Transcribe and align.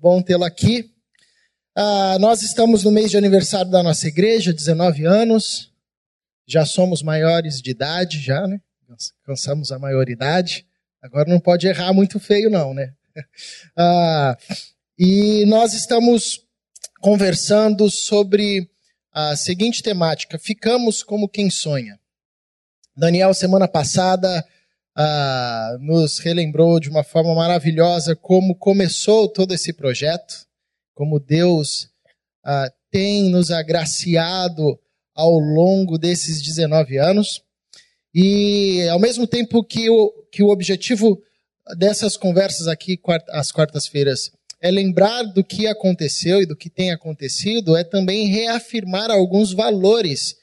bom 0.00 0.22
tê-lo 0.22 0.44
aqui. 0.44 0.90
Ah, 1.76 2.16
nós 2.18 2.42
estamos 2.42 2.84
no 2.84 2.90
mês 2.90 3.10
de 3.10 3.18
aniversário 3.18 3.70
da 3.70 3.82
nossa 3.82 4.08
igreja, 4.08 4.52
19 4.52 5.04
anos. 5.04 5.70
Já 6.46 6.64
somos 6.64 7.02
maiores 7.02 7.60
de 7.60 7.70
idade, 7.70 8.18
já, 8.18 8.46
né? 8.46 8.58
Cansamos 9.24 9.70
a 9.70 9.78
maioridade. 9.78 10.66
Agora 11.02 11.28
não 11.28 11.38
pode 11.38 11.66
errar 11.66 11.92
muito 11.92 12.18
feio, 12.18 12.50
não, 12.50 12.72
né? 12.74 12.92
Ah, 13.76 14.38
e 14.98 15.44
nós 15.46 15.74
estamos 15.74 16.40
conversando 17.00 17.90
sobre 17.90 18.70
a 19.12 19.36
seguinte 19.36 19.82
temática: 19.82 20.38
ficamos 20.38 21.02
como 21.02 21.28
quem 21.28 21.50
sonha. 21.50 21.98
Daniel, 22.96 23.34
semana 23.34 23.66
passada, 23.68 24.46
ah, 25.02 25.78
nos 25.80 26.18
relembrou 26.18 26.78
de 26.78 26.90
uma 26.90 27.02
forma 27.02 27.34
maravilhosa 27.34 28.14
como 28.14 28.54
começou 28.54 29.26
todo 29.26 29.54
esse 29.54 29.72
projeto, 29.72 30.46
como 30.94 31.18
Deus 31.18 31.88
ah, 32.44 32.70
tem 32.90 33.30
nos 33.30 33.50
agraciado 33.50 34.78
ao 35.14 35.38
longo 35.38 35.96
desses 35.96 36.42
19 36.42 36.98
anos. 36.98 37.42
E 38.14 38.86
ao 38.90 38.98
mesmo 38.98 39.26
tempo 39.26 39.64
que 39.64 39.88
o, 39.88 40.10
que 40.30 40.42
o 40.42 40.50
objetivo 40.50 41.18
dessas 41.78 42.14
conversas 42.18 42.68
aqui, 42.68 43.00
às 43.30 43.50
quartas-feiras, 43.50 44.30
é 44.60 44.70
lembrar 44.70 45.22
do 45.22 45.42
que 45.42 45.66
aconteceu 45.66 46.42
e 46.42 46.46
do 46.46 46.54
que 46.54 46.68
tem 46.68 46.90
acontecido, 46.90 47.74
é 47.74 47.82
também 47.82 48.26
reafirmar 48.26 49.10
alguns 49.10 49.54
valores 49.54 50.36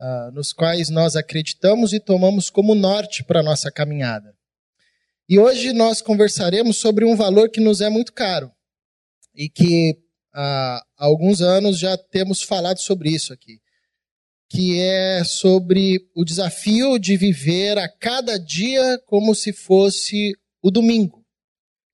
uh, 0.00 0.30
nos 0.32 0.52
quais 0.52 0.88
nós 0.90 1.16
acreditamos 1.16 1.92
e 1.92 2.00
tomamos 2.00 2.50
como 2.50 2.74
norte 2.74 3.24
para 3.24 3.40
a 3.40 3.42
nossa 3.42 3.70
caminhada. 3.70 4.34
E 5.28 5.38
hoje 5.38 5.72
nós 5.72 6.00
conversaremos 6.00 6.76
sobre 6.76 7.04
um 7.04 7.16
valor 7.16 7.50
que 7.50 7.60
nos 7.60 7.80
é 7.80 7.88
muito 7.88 8.12
caro 8.12 8.50
e 9.34 9.48
que 9.48 9.98
há 10.32 10.84
alguns 10.96 11.40
anos 11.40 11.78
já 11.78 11.96
temos 11.96 12.42
falado 12.42 12.78
sobre 12.78 13.10
isso 13.10 13.32
aqui, 13.32 13.60
que 14.48 14.80
é 14.80 15.24
sobre 15.24 16.08
o 16.14 16.24
desafio 16.24 16.98
de 16.98 17.16
viver 17.16 17.78
a 17.78 17.88
cada 17.88 18.38
dia 18.38 19.00
como 19.06 19.34
se 19.34 19.52
fosse 19.52 20.36
o 20.62 20.70
domingo. 20.70 21.24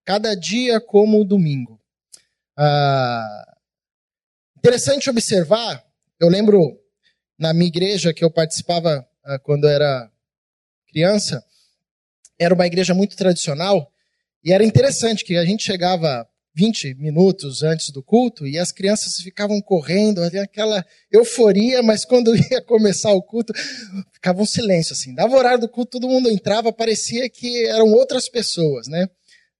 Cada 0.05 0.35
dia 0.35 0.81
como 0.81 1.21
o 1.21 1.25
domingo. 1.25 1.81
Ah, 2.57 3.57
interessante 4.59 5.09
observar, 5.09 5.83
eu 6.21 6.29
lembro 6.29 6.82
na 7.43 7.53
minha 7.53 7.67
igreja 7.67 8.15
que 8.15 8.25
eu 8.25 8.31
participava 8.31 9.05
uh, 9.27 9.39
quando 9.43 9.67
era 9.67 10.09
criança, 10.89 11.45
era 12.39 12.55
uma 12.55 12.67
igreja 12.69 12.95
muito 12.95 13.17
tradicional 13.17 13.91
e 14.45 14.53
era 14.53 14.63
interessante 14.63 15.25
que 15.25 15.37
a 15.37 15.45
gente 15.45 15.65
chegava 15.65 16.25
20 16.55 16.95
minutos 16.95 17.65
antes 17.65 17.91
do 17.91 18.01
culto 18.01 18.47
e 18.47 18.61
as 18.61 18.71
crianças 18.71 19.17
ficavam 19.17 19.61
correndo, 19.61 20.23
havia 20.23 20.45
aquela 20.45 20.87
euforia, 21.11 21.83
mas 21.83 22.05
quando 22.05 22.33
ia 22.49 22.63
começar 22.63 23.11
o 23.11 23.21
culto, 23.21 23.53
ficava 24.13 24.41
um 24.41 24.47
silêncio 24.47 24.93
assim. 24.93 25.13
Dava 25.13 25.35
o 25.35 25.39
horário 25.39 25.63
do 25.63 25.69
culto, 25.69 25.99
todo 25.99 26.09
mundo 26.09 26.31
entrava, 26.31 26.73
parecia 26.73 27.29
que 27.29 27.67
eram 27.67 27.93
outras 27.93 28.29
pessoas, 28.29 28.87
né? 28.87 29.09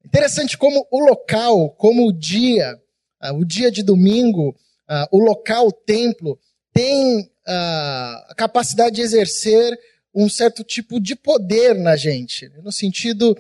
Interessante 0.05 0.57
como 0.57 0.87
o 0.89 1.01
local, 1.01 1.71
como 1.71 2.07
o 2.07 2.13
dia, 2.13 2.79
uh, 3.25 3.35
o 3.35 3.45
dia 3.45 3.73
de 3.73 3.83
domingo, 3.83 4.51
uh, 4.89 5.09
o 5.11 5.19
local, 5.19 5.67
o 5.67 5.73
templo, 5.73 6.39
tem 6.73 7.31
a 7.47 8.35
capacidade 8.37 8.97
de 8.97 9.03
exercer 9.03 9.79
um 10.15 10.29
certo 10.29 10.63
tipo 10.63 11.01
de 11.01 11.17
poder 11.17 11.75
na 11.75 11.97
gente, 11.97 12.51
no 12.63 12.71
sentido 12.71 13.37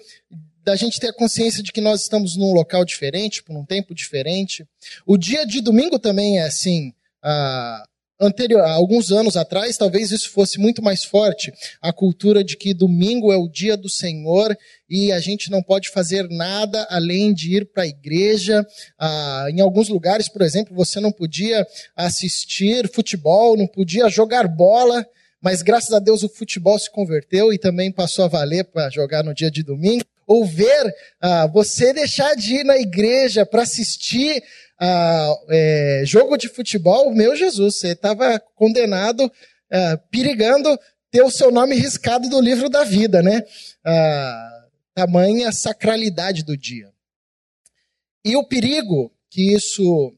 da 0.64 0.76
gente 0.76 1.00
ter 1.00 1.08
a 1.08 1.12
consciência 1.14 1.62
de 1.62 1.72
que 1.72 1.80
nós 1.80 2.02
estamos 2.02 2.36
num 2.36 2.52
local 2.52 2.84
diferente, 2.84 3.42
por 3.42 3.56
um 3.56 3.64
tempo 3.64 3.94
diferente. 3.94 4.66
O 5.04 5.16
dia 5.16 5.44
de 5.44 5.60
domingo 5.60 5.98
também 5.98 6.38
é 6.38 6.44
assim. 6.44 6.94
Uh, 7.22 7.91
anterior, 8.22 8.60
alguns 8.62 9.10
anos 9.10 9.36
atrás, 9.36 9.76
talvez 9.76 10.10
isso 10.10 10.30
fosse 10.30 10.58
muito 10.58 10.80
mais 10.80 11.04
forte, 11.04 11.52
a 11.80 11.92
cultura 11.92 12.44
de 12.44 12.56
que 12.56 12.72
domingo 12.72 13.32
é 13.32 13.36
o 13.36 13.48
dia 13.48 13.76
do 13.76 13.88
Senhor 13.88 14.56
e 14.88 15.10
a 15.10 15.18
gente 15.18 15.50
não 15.50 15.62
pode 15.62 15.90
fazer 15.90 16.28
nada 16.28 16.86
além 16.88 17.34
de 17.34 17.56
ir 17.56 17.66
para 17.66 17.82
a 17.82 17.86
igreja. 17.86 18.64
Ah, 18.98 19.46
em 19.50 19.60
alguns 19.60 19.88
lugares, 19.88 20.28
por 20.28 20.42
exemplo, 20.42 20.74
você 20.74 21.00
não 21.00 21.10
podia 21.10 21.66
assistir 21.96 22.90
futebol, 22.92 23.56
não 23.56 23.66
podia 23.66 24.08
jogar 24.08 24.46
bola, 24.46 25.04
mas 25.40 25.60
graças 25.60 25.92
a 25.92 25.98
Deus 25.98 26.22
o 26.22 26.28
futebol 26.28 26.78
se 26.78 26.90
converteu 26.90 27.52
e 27.52 27.58
também 27.58 27.90
passou 27.90 28.24
a 28.24 28.28
valer 28.28 28.64
para 28.64 28.90
jogar 28.90 29.24
no 29.24 29.34
dia 29.34 29.50
de 29.50 29.62
domingo. 29.62 30.04
Ou 30.26 30.44
ver 30.46 30.94
ah, 31.20 31.46
você 31.46 31.92
deixar 31.92 32.34
de 32.34 32.56
ir 32.56 32.64
na 32.64 32.76
igreja 32.76 33.44
para 33.44 33.62
assistir 33.62 34.42
ah, 34.78 35.34
é, 35.48 36.02
jogo 36.04 36.36
de 36.36 36.48
futebol, 36.48 37.14
meu 37.14 37.36
Jesus, 37.36 37.76
você 37.76 37.88
estava 37.88 38.40
condenado, 38.54 39.30
ah, 39.70 39.98
perigando 40.10 40.78
ter 41.10 41.22
o 41.22 41.30
seu 41.30 41.50
nome 41.50 41.76
riscado 41.76 42.28
do 42.28 42.40
livro 42.40 42.70
da 42.70 42.84
vida, 42.84 43.22
né? 43.22 43.42
Tamanha 44.94 45.52
sacralidade 45.52 46.42
do 46.42 46.56
dia. 46.56 46.90
E 48.24 48.34
o 48.34 48.44
perigo 48.44 49.12
que 49.28 49.54
isso 49.54 50.14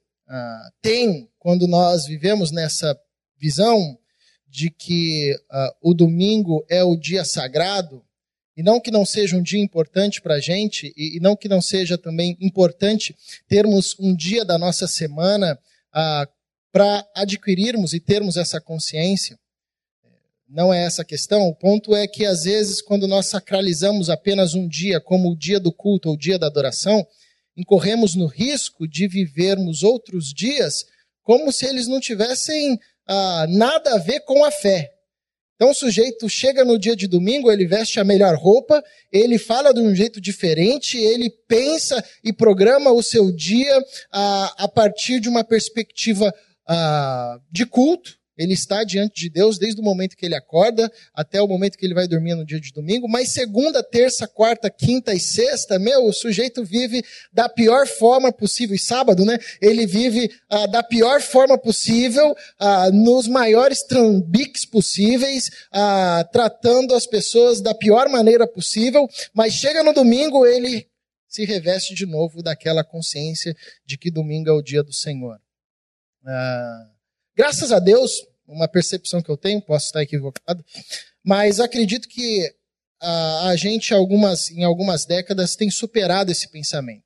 tem 0.80 1.28
quando 1.36 1.66
nós 1.66 2.06
vivemos 2.06 2.52
nessa 2.52 2.96
visão 3.36 3.98
de 4.46 4.70
que 4.70 5.34
o 5.82 5.92
domingo 5.92 6.64
é 6.68 6.84
o 6.84 6.96
dia 6.96 7.24
sagrado, 7.24 8.04
e 8.56 8.62
não 8.62 8.80
que 8.80 8.90
não 8.90 9.04
seja 9.04 9.36
um 9.36 9.42
dia 9.42 9.60
importante 9.60 10.20
para 10.20 10.34
a 10.34 10.40
gente, 10.40 10.92
e, 10.96 11.18
não 11.20 11.36
que 11.36 11.48
não 11.48 11.60
seja 11.60 11.98
também 11.98 12.36
importante 12.40 13.16
termos 13.48 13.96
um 13.98 14.14
dia 14.14 14.44
da 14.44 14.56
nossa 14.58 14.86
semana 14.86 15.58
ah, 15.92 16.28
para 16.72 17.06
adquirirmos 17.14 17.92
e 17.92 18.00
termos 18.00 18.36
essa 18.36 18.60
consciência. 18.60 19.38
Não 20.48 20.72
é 20.72 20.84
essa 20.84 21.02
a 21.02 21.04
questão. 21.04 21.48
O 21.48 21.54
ponto 21.54 21.96
é 21.96 22.06
que, 22.06 22.24
às 22.24 22.44
vezes, 22.44 22.80
quando 22.80 23.08
nós 23.08 23.26
sacralizamos 23.26 24.08
apenas 24.08 24.54
um 24.54 24.68
dia, 24.68 25.00
como 25.00 25.32
o 25.32 25.36
dia 25.36 25.58
do 25.58 25.72
culto 25.72 26.08
ou 26.08 26.14
o 26.14 26.18
dia 26.18 26.38
da 26.38 26.46
adoração, 26.46 27.04
incorremos 27.56 28.14
no 28.14 28.26
risco 28.26 28.86
de 28.86 29.08
vivermos 29.08 29.82
outros 29.82 30.32
dias 30.32 30.84
como 31.22 31.50
se 31.50 31.66
eles 31.66 31.88
não 31.88 31.98
tivessem 31.98 32.78
ah, 33.08 33.46
nada 33.48 33.94
a 33.94 33.98
ver 33.98 34.20
com 34.20 34.44
a 34.44 34.50
fé. 34.50 34.92
Então 35.54 35.70
o 35.70 35.74
sujeito 35.74 36.28
chega 36.28 36.64
no 36.64 36.78
dia 36.78 36.96
de 36.96 37.06
domingo, 37.06 37.50
ele 37.50 37.66
veste 37.66 38.00
a 38.00 38.04
melhor 38.04 38.34
roupa, 38.34 38.82
ele 39.12 39.38
fala 39.38 39.72
de 39.72 39.80
um 39.80 39.94
jeito 39.94 40.20
diferente, 40.20 40.98
ele 40.98 41.30
pensa 41.46 42.04
e 42.24 42.32
programa 42.32 42.90
o 42.90 43.02
seu 43.02 43.30
dia 43.30 43.80
a, 44.12 44.64
a 44.64 44.68
partir 44.68 45.20
de 45.20 45.28
uma 45.28 45.44
perspectiva 45.44 46.32
a, 46.66 47.38
de 47.50 47.64
culto. 47.66 48.18
Ele 48.36 48.52
está 48.52 48.82
diante 48.82 49.20
de 49.20 49.30
Deus 49.30 49.58
desde 49.58 49.80
o 49.80 49.84
momento 49.84 50.16
que 50.16 50.26
ele 50.26 50.34
acorda 50.34 50.90
até 51.14 51.40
o 51.40 51.46
momento 51.46 51.78
que 51.78 51.86
ele 51.86 51.94
vai 51.94 52.08
dormir 52.08 52.34
no 52.34 52.44
dia 52.44 52.60
de 52.60 52.72
domingo. 52.72 53.08
Mas 53.08 53.30
segunda, 53.30 53.82
terça, 53.82 54.26
quarta, 54.26 54.68
quinta 54.68 55.14
e 55.14 55.20
sexta, 55.20 55.78
meu, 55.78 56.04
o 56.06 56.12
sujeito 56.12 56.64
vive 56.64 57.04
da 57.32 57.48
pior 57.48 57.86
forma 57.86 58.32
possível. 58.32 58.74
E 58.74 58.78
sábado, 58.78 59.24
né? 59.24 59.38
Ele 59.60 59.86
vive 59.86 60.30
ah, 60.48 60.66
da 60.66 60.82
pior 60.82 61.20
forma 61.20 61.56
possível, 61.56 62.34
ah, 62.58 62.90
nos 62.90 63.28
maiores 63.28 63.82
trambiques 63.82 64.64
possíveis, 64.64 65.50
ah, 65.72 66.28
tratando 66.32 66.94
as 66.94 67.06
pessoas 67.06 67.60
da 67.60 67.74
pior 67.74 68.08
maneira 68.08 68.46
possível. 68.46 69.08
Mas 69.32 69.54
chega 69.54 69.82
no 69.82 69.92
domingo, 69.92 70.44
ele 70.44 70.86
se 71.28 71.44
reveste 71.44 71.94
de 71.94 72.06
novo 72.06 72.42
daquela 72.42 72.84
consciência 72.84 73.56
de 73.84 73.98
que 73.98 74.10
domingo 74.10 74.48
é 74.48 74.52
o 74.52 74.62
dia 74.62 74.82
do 74.82 74.92
Senhor. 74.92 75.40
Ah, 76.26 76.93
Graças 77.36 77.72
a 77.72 77.80
Deus, 77.80 78.12
uma 78.46 78.68
percepção 78.68 79.20
que 79.20 79.28
eu 79.28 79.36
tenho, 79.36 79.60
posso 79.60 79.86
estar 79.86 80.02
equivocado, 80.02 80.64
mas 81.24 81.58
acredito 81.58 82.08
que 82.08 82.48
a, 83.00 83.48
a 83.48 83.56
gente, 83.56 83.92
algumas, 83.92 84.50
em 84.50 84.62
algumas 84.62 85.04
décadas, 85.04 85.56
tem 85.56 85.68
superado 85.68 86.30
esse 86.30 86.48
pensamento. 86.48 87.02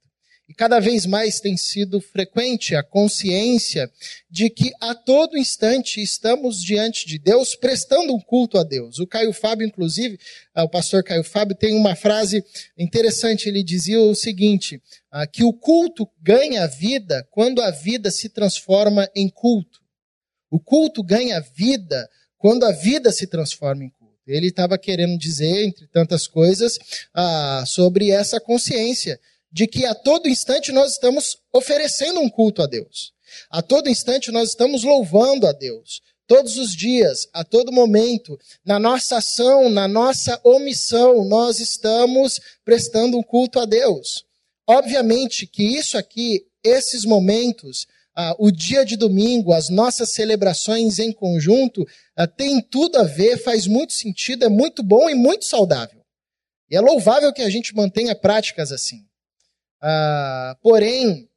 E 0.47 0.55
cada 0.55 0.81
vez 0.81 1.05
mais 1.05 1.41
tem 1.41 1.57
sido 1.57 2.01
frequente 2.01 2.75
a 2.75 2.83
consciência 2.83 3.91
de 4.31 4.49
que 4.49 4.71
a 4.81 4.95
todo 4.95 5.37
instante 5.37 6.03
estamos 6.03 6.63
diante 6.63 7.07
de 7.07 7.19
Deus, 7.19 7.55
prestando 7.55 8.15
um 8.15 8.21
culto 8.21 8.59
a 8.59 8.65
Deus. 8.65 8.99
O 8.99 9.07
Caio 9.07 9.33
Fábio, 9.33 9.67
inclusive, 9.67 10.19
ah, 10.55 10.65
o 10.65 10.69
pastor 10.69 11.05
Caio 11.05 11.23
Fábio, 11.23 11.55
tem 11.55 11.75
uma 11.75 11.95
frase 11.95 12.43
interessante. 12.79 13.47
Ele 13.47 13.63
dizia 13.63 14.01
o 14.01 14.15
seguinte: 14.15 14.81
ah, 15.11 15.27
que 15.27 15.45
o 15.45 15.53
culto 15.53 16.09
ganha 16.23 16.67
vida 16.67 17.27
quando 17.31 17.61
a 17.61 17.71
vida 17.71 18.11
se 18.11 18.31
transforma 18.31 19.07
em 19.15 19.29
culto. 19.29 19.88
O 20.51 20.59
culto 20.59 21.03
ganha 21.03 21.41
vida 21.55 22.09
quando 22.37 22.65
a 22.65 22.73
vida 22.73 23.11
se 23.13 23.27
transforma 23.27 23.85
em 23.85 23.91
culto. 23.91 24.15
Ele 24.27 24.49
estava 24.49 24.79
querendo 24.79 25.19
dizer, 25.19 25.65
entre 25.65 25.87
tantas 25.87 26.27
coisas, 26.27 26.79
ah, 27.15 27.65
sobre 27.67 28.11
essa 28.11 28.39
consciência 28.39 29.19
de 29.51 29.67
que 29.67 29.87
a 29.87 29.95
todo 29.95 30.29
instante 30.29 30.71
nós 30.71 30.93
estamos 30.93 31.39
oferecendo 31.53 32.21
um 32.21 32.29
culto 32.29 32.63
a 32.63 32.67
Deus. 32.67 33.13
A 33.51 33.63
todo 33.63 33.89
instante 33.89 34.31
nós 34.31 34.51
estamos 34.51 34.85
louvando 34.85 35.47
a 35.47 35.53
Deus. 35.53 36.03
Todos 36.27 36.59
os 36.59 36.77
dias, 36.77 37.27
a 37.33 37.43
todo 37.43 37.73
momento, 37.73 38.39
na 38.63 38.79
nossa 38.79 39.17
ação, 39.17 39.71
na 39.71 39.89
nossa 39.89 40.39
omissão, 40.45 41.25
nós 41.25 41.59
estamos 41.59 42.39
prestando 42.65 43.17
um 43.17 43.23
culto 43.23 43.59
a 43.59 43.65
Deus. 43.65 44.25
Obviamente 44.67 45.47
que 45.47 45.63
isso 45.63 45.97
aqui 45.97 46.45
esses 46.63 47.05
momentos, 47.05 47.87
ah, 48.21 48.35
o 48.37 48.51
dia 48.51 48.85
de 48.85 48.97
domingo, 48.97 49.53
as 49.53 49.69
nossas 49.69 50.11
celebrações 50.11 50.99
em 50.99 51.13
conjunto, 51.13 51.87
ah, 52.17 52.27
tem 52.27 52.61
tudo 52.61 52.99
a 52.99 53.05
ver, 53.05 53.39
faz 53.39 53.69
muito 53.69 53.93
sentido, 53.93 54.45
é 54.45 54.49
muito 54.49 54.83
bom 54.83 55.09
e 55.09 55.15
muito 55.15 55.45
saudável. 55.45 56.05
E 56.69 56.75
é 56.75 56.81
louvável 56.81 57.33
que 57.33 57.43
a 57.43 57.49
gente 57.49 57.73
mantenha 57.77 58.17
práticas 58.17 58.73
assim. 58.73 59.07
Ah, 59.81 60.57
porém, 60.61 61.31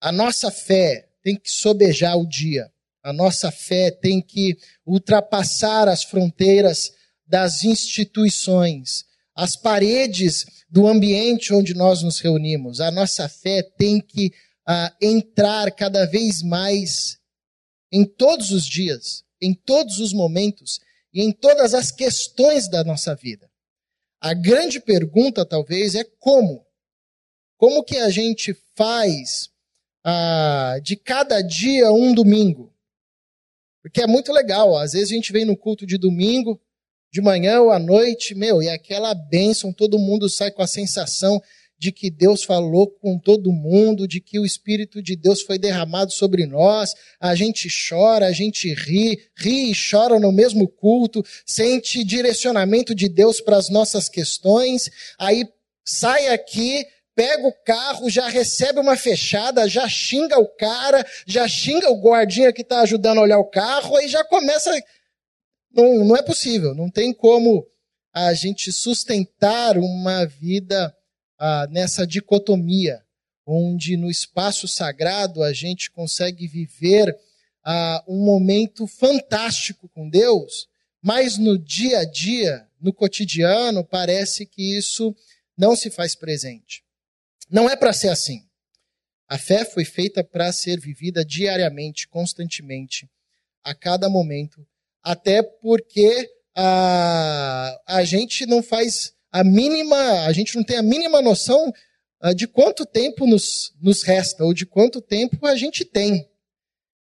a 0.00 0.10
nossa 0.10 0.50
fé 0.50 1.08
tem 1.22 1.36
que 1.36 1.52
sobejar 1.52 2.16
o 2.16 2.26
dia. 2.26 2.68
A 3.00 3.12
nossa 3.12 3.52
fé 3.52 3.92
tem 3.92 4.20
que 4.20 4.58
ultrapassar 4.84 5.86
as 5.86 6.02
fronteiras 6.02 6.92
das 7.24 7.62
instituições, 7.62 9.04
as 9.36 9.54
paredes 9.54 10.46
do 10.68 10.88
ambiente 10.88 11.54
onde 11.54 11.74
nós 11.74 12.02
nos 12.02 12.18
reunimos. 12.18 12.80
A 12.80 12.90
nossa 12.90 13.28
fé 13.28 13.62
tem 13.62 14.00
que 14.00 14.32
uh, 14.68 14.94
entrar 15.00 15.70
cada 15.72 16.04
vez 16.04 16.42
mais 16.42 17.18
em 17.90 18.04
todos 18.04 18.50
os 18.50 18.66
dias, 18.66 19.24
em 19.40 19.54
todos 19.54 19.98
os 19.98 20.12
momentos 20.12 20.78
e 21.12 21.22
em 21.22 21.32
todas 21.32 21.72
as 21.72 21.90
questões 21.90 22.68
da 22.68 22.84
nossa 22.84 23.14
vida. 23.14 23.50
A 24.20 24.34
grande 24.34 24.80
pergunta, 24.80 25.46
talvez, 25.46 25.94
é 25.94 26.04
como. 26.04 26.66
Como 27.56 27.82
que 27.82 27.96
a 27.96 28.10
gente 28.10 28.54
faz 28.76 29.48
uh, 30.06 30.80
de 30.82 30.96
cada 30.96 31.40
dia 31.40 31.90
um 31.90 32.12
domingo? 32.12 32.74
Porque 33.82 34.02
é 34.02 34.06
muito 34.06 34.32
legal. 34.32 34.76
Às 34.76 34.92
vezes 34.92 35.10
a 35.10 35.14
gente 35.14 35.32
vem 35.32 35.44
no 35.44 35.56
culto 35.56 35.86
de 35.86 35.96
domingo, 35.96 36.60
de 37.10 37.22
manhã 37.22 37.62
ou 37.62 37.70
à 37.70 37.78
noite, 37.78 38.34
meu, 38.34 38.62
e 38.62 38.68
aquela 38.68 39.14
bênção, 39.14 39.72
todo 39.72 39.98
mundo 39.98 40.28
sai 40.28 40.50
com 40.50 40.62
a 40.62 40.66
sensação 40.66 41.40
de 41.78 41.92
que 41.92 42.10
Deus 42.10 42.42
falou 42.42 42.88
com 42.88 43.18
todo 43.18 43.52
mundo, 43.52 44.08
de 44.08 44.20
que 44.20 44.38
o 44.38 44.44
Espírito 44.44 45.00
de 45.00 45.14
Deus 45.14 45.42
foi 45.42 45.58
derramado 45.58 46.12
sobre 46.12 46.44
nós, 46.44 46.92
a 47.20 47.34
gente 47.34 47.68
chora, 47.68 48.26
a 48.26 48.32
gente 48.32 48.74
ri, 48.74 49.18
ri 49.36 49.70
e 49.70 49.74
chora 49.74 50.18
no 50.18 50.32
mesmo 50.32 50.66
culto, 50.66 51.24
sente 51.46 52.02
direcionamento 52.02 52.94
de 52.94 53.08
Deus 53.08 53.40
para 53.40 53.56
as 53.56 53.68
nossas 53.70 54.08
questões, 54.08 54.90
aí 55.18 55.44
sai 55.84 56.28
aqui, 56.28 56.84
pega 57.14 57.46
o 57.46 57.52
carro, 57.64 58.10
já 58.10 58.28
recebe 58.28 58.80
uma 58.80 58.96
fechada, 58.96 59.68
já 59.68 59.88
xinga 59.88 60.38
o 60.38 60.46
cara, 60.46 61.06
já 61.26 61.46
xinga 61.46 61.90
o 61.90 62.00
guardinha 62.00 62.52
que 62.52 62.62
está 62.62 62.80
ajudando 62.80 63.18
a 63.18 63.22
olhar 63.22 63.38
o 63.38 63.50
carro, 63.50 63.96
aí 63.96 64.08
já 64.08 64.24
começa. 64.24 64.70
Não, 65.72 66.04
não 66.04 66.16
é 66.16 66.22
possível, 66.22 66.74
não 66.74 66.90
tem 66.90 67.12
como 67.12 67.66
a 68.12 68.32
gente 68.34 68.72
sustentar 68.72 69.78
uma 69.78 70.26
vida 70.26 70.94
ah, 71.38 71.66
nessa 71.70 72.06
dicotomia, 72.06 73.02
onde 73.46 73.96
no 73.96 74.10
espaço 74.10 74.66
sagrado 74.68 75.42
a 75.42 75.52
gente 75.52 75.90
consegue 75.90 76.46
viver 76.46 77.16
ah, 77.64 78.02
um 78.06 78.24
momento 78.24 78.86
fantástico 78.86 79.88
com 79.88 80.08
Deus, 80.08 80.68
mas 81.00 81.38
no 81.38 81.58
dia 81.58 82.00
a 82.00 82.04
dia, 82.04 82.66
no 82.80 82.92
cotidiano, 82.92 83.84
parece 83.84 84.44
que 84.44 84.76
isso 84.76 85.14
não 85.56 85.76
se 85.76 85.90
faz 85.90 86.14
presente. 86.14 86.84
Não 87.50 87.68
é 87.68 87.76
para 87.76 87.92
ser 87.92 88.08
assim. 88.08 88.42
A 89.28 89.38
fé 89.38 89.64
foi 89.64 89.84
feita 89.84 90.24
para 90.24 90.52
ser 90.52 90.80
vivida 90.80 91.24
diariamente, 91.24 92.08
constantemente, 92.08 93.08
a 93.62 93.74
cada 93.74 94.08
momento 94.08 94.66
até 95.08 95.42
porque 95.42 96.30
a, 96.54 97.80
a 97.86 98.04
gente 98.04 98.44
não 98.44 98.62
faz 98.62 99.14
a 99.30 99.44
mínima, 99.44 100.26
a 100.26 100.32
gente 100.32 100.56
não 100.56 100.64
tem 100.64 100.76
a 100.76 100.82
mínima 100.82 101.20
noção 101.20 101.72
uh, 102.22 102.34
de 102.34 102.46
quanto 102.46 102.86
tempo 102.86 103.26
nos, 103.26 103.74
nos 103.80 104.02
resta, 104.02 104.44
ou 104.44 104.54
de 104.54 104.66
quanto 104.66 105.00
tempo 105.00 105.46
a 105.46 105.56
gente 105.56 105.84
tem. 105.84 106.28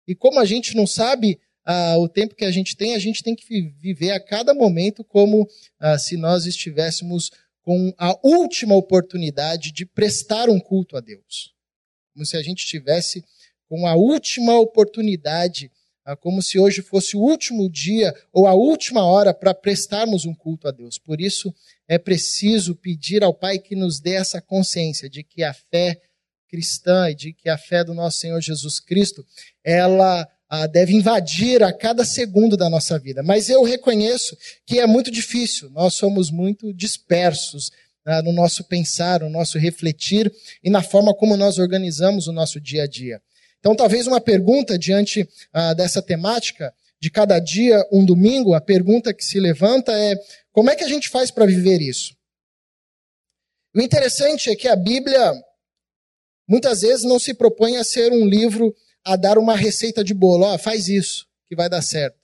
E 0.07 0.15
como 0.15 0.39
a 0.39 0.45
gente 0.45 0.75
não 0.75 0.88
sabe 0.88 1.39
uh, 1.68 2.00
o 2.00 2.07
tempo 2.07 2.35
que 2.35 2.45
a 2.45 2.51
gente 2.51 2.75
tem, 2.75 2.95
a 2.95 3.00
gente 3.00 3.24
tem 3.24 3.35
que 3.35 3.74
viver 3.79 4.12
a 4.12 4.24
cada 4.24 4.53
momento 4.53 5.03
como 5.03 5.44
uh, 5.44 6.00
se 6.00 6.18
nós 6.18 6.45
estivéssemos 6.45 7.31
com 7.62 7.94
a 7.97 8.18
última 8.24 8.75
oportunidade 8.75 9.73
de 9.73 9.85
prestar 9.85 10.50
um 10.50 10.59
culto 10.59 10.95
a 10.95 11.01
Deus. 11.01 11.53
Como 12.13 12.25
se 12.25 12.38
a 12.38 12.41
gente 12.41 12.59
estivesse 12.59 13.23
com 13.68 13.85
a 13.85 13.95
última 13.95 14.57
oportunidade 14.57 15.69
ah, 15.69 15.76
como 16.15 16.42
se 16.42 16.57
hoje 16.57 16.81
fosse 16.81 17.18
o 17.18 17.19
último 17.19 17.69
dia 17.69 18.13
ou 18.31 18.48
a 18.48 18.54
última 18.54 19.04
hora 19.04 19.33
para 19.33 19.54
prestarmos 19.54 20.25
um 20.25 20.33
culto 20.33 20.68
a 20.68 20.71
Deus. 20.71 20.98
Por 20.98 21.19
isso 21.19 21.54
é 21.88 21.98
preciso 21.98 22.75
pedir 22.75 23.24
ao 23.24 23.33
Pai 23.33 23.59
que 23.59 23.75
nos 23.75 24.00
dê 24.00 24.13
essa 24.13 24.42
consciência 24.42 25.09
de 25.09 25.24
que 25.24 25.44
a 25.44 25.54
fé 25.54 26.00
cristã 26.48 27.09
e 27.09 27.15
de 27.15 27.33
que 27.33 27.50
a 27.50 27.57
fé 27.57 27.83
do 27.83 27.94
nosso 27.94 28.19
Senhor 28.19 28.42
Jesus 28.42 28.80
Cristo, 28.80 29.25
ela 29.63 30.27
ah, 30.50 30.65
deve 30.65 30.94
invadir 30.94 31.62
a 31.62 31.74
cada 31.74 32.06
segundo 32.06 32.56
da 32.56 32.69
nossa 32.69 32.98
vida. 32.98 33.21
Mas 33.21 33.50
eu 33.50 33.63
reconheço 33.63 34.38
que 34.65 34.80
é 34.80 34.88
muito 34.88 35.12
difícil, 35.12 35.69
nós 35.71 35.95
somos 35.95 36.31
muito 36.31 36.74
dispersos 36.74 37.69
ah, 38.06 38.21
no 38.21 38.31
nosso 38.31 38.63
pensar, 38.63 39.19
no 39.19 39.30
nosso 39.30 39.57
refletir 39.57 40.31
e 40.63 40.69
na 40.69 40.81
forma 40.81 41.13
como 41.13 41.36
nós 41.36 41.57
organizamos 41.57 42.27
o 42.27 42.31
nosso 42.31 42.59
dia 42.59 42.83
a 42.83 42.88
dia. 42.88 43.21
Então, 43.67 43.75
talvez 43.75 44.07
uma 44.07 44.21
pergunta 44.21 44.79
diante 44.79 45.27
ah, 45.51 45.73
dessa 45.73 46.01
temática, 46.01 46.73
de 47.01 47.11
cada 47.11 47.37
dia 47.37 47.85
um 47.91 48.05
domingo, 48.05 48.53
a 48.53 48.61
pergunta 48.61 49.13
que 49.13 49.25
se 49.25 49.41
levanta 49.41 49.91
é: 49.91 50.15
como 50.53 50.69
é 50.69 50.75
que 50.77 50.85
a 50.85 50.87
gente 50.87 51.09
faz 51.09 51.31
para 51.31 51.45
viver 51.45 51.81
isso? 51.81 52.15
O 53.75 53.81
interessante 53.81 54.49
é 54.49 54.55
que 54.55 54.69
a 54.69 54.75
Bíblia 54.77 55.33
muitas 56.47 56.79
vezes 56.79 57.03
não 57.03 57.19
se 57.19 57.33
propõe 57.33 57.75
a 57.75 57.83
ser 57.83 58.13
um 58.13 58.25
livro 58.25 58.73
a 59.03 59.17
dar 59.17 59.37
uma 59.37 59.53
receita 59.53 60.01
de 60.01 60.13
bolo, 60.13 60.45
ó, 60.45 60.55
oh, 60.55 60.57
faz 60.57 60.87
isso 60.87 61.27
que 61.45 61.53
vai 61.53 61.67
dar 61.67 61.81
certo. 61.81 62.16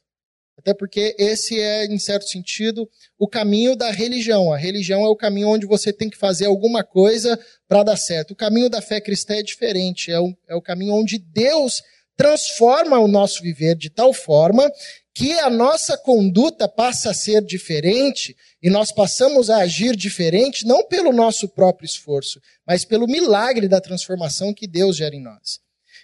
Até 0.58 0.74
porque 0.74 1.16
esse 1.18 1.60
é, 1.60 1.86
em 1.86 1.98
certo 1.98 2.28
sentido, 2.28 2.90
o 3.18 3.28
caminho 3.28 3.76
da 3.76 3.92
religião. 3.92 4.54
A 4.54 4.58
religião 4.58 5.04
é 5.04 5.10
o 5.10 5.16
caminho 5.16 5.50
onde 5.50 5.66
você 5.66 5.92
tem 5.92 6.10
que 6.10 6.18
fazer 6.18 6.46
alguma 6.46 6.84
coisa 6.84 7.40
para 7.68 7.84
dar 7.84 7.98
certo. 7.98 8.32
O 8.32 8.36
caminho 8.36 8.70
da 8.70 8.82
fé 8.82 9.02
cristã 9.02 9.36
é 9.36 9.44
diferente. 9.44 10.12
É 10.12 10.20
o, 10.20 10.34
é 10.48 10.56
o 10.56 10.62
caminho 10.62 10.94
onde 10.94 11.18
Deus 11.18 11.82
transforma 12.16 13.00
o 13.00 13.08
nosso 13.08 13.42
viver 13.42 13.76
de 13.76 13.90
tal 13.90 14.14
forma 14.14 14.72
que 15.14 15.34
a 15.40 15.50
nossa 15.50 15.98
conduta 15.98 16.68
passa 16.68 17.12
a 17.12 17.14
ser 17.14 17.44
diferente 17.44 18.36
e 18.62 18.70
nós 18.70 18.92
passamos 18.92 19.50
a 19.50 19.58
agir 19.58 19.96
diferente, 19.96 20.66
não 20.66 20.88
pelo 20.88 21.12
nosso 21.12 21.48
próprio 21.50 21.86
esforço, 21.86 22.42
mas 22.66 22.84
pelo 22.84 23.08
milagre 23.08 23.68
da 23.68 23.80
transformação 23.80 24.54
que 24.54 24.68
Deus 24.68 24.96
gera 24.96 25.16
em 25.16 25.22
nós. 25.22 25.60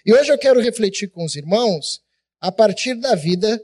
E 0.06 0.12
hoje 0.12 0.32
eu 0.32 0.38
quero 0.38 0.60
refletir 0.60 1.08
com 1.08 1.24
os 1.24 1.34
irmãos 1.34 2.00
a 2.40 2.52
partir 2.52 2.94
da 2.94 3.14
vida 3.14 3.60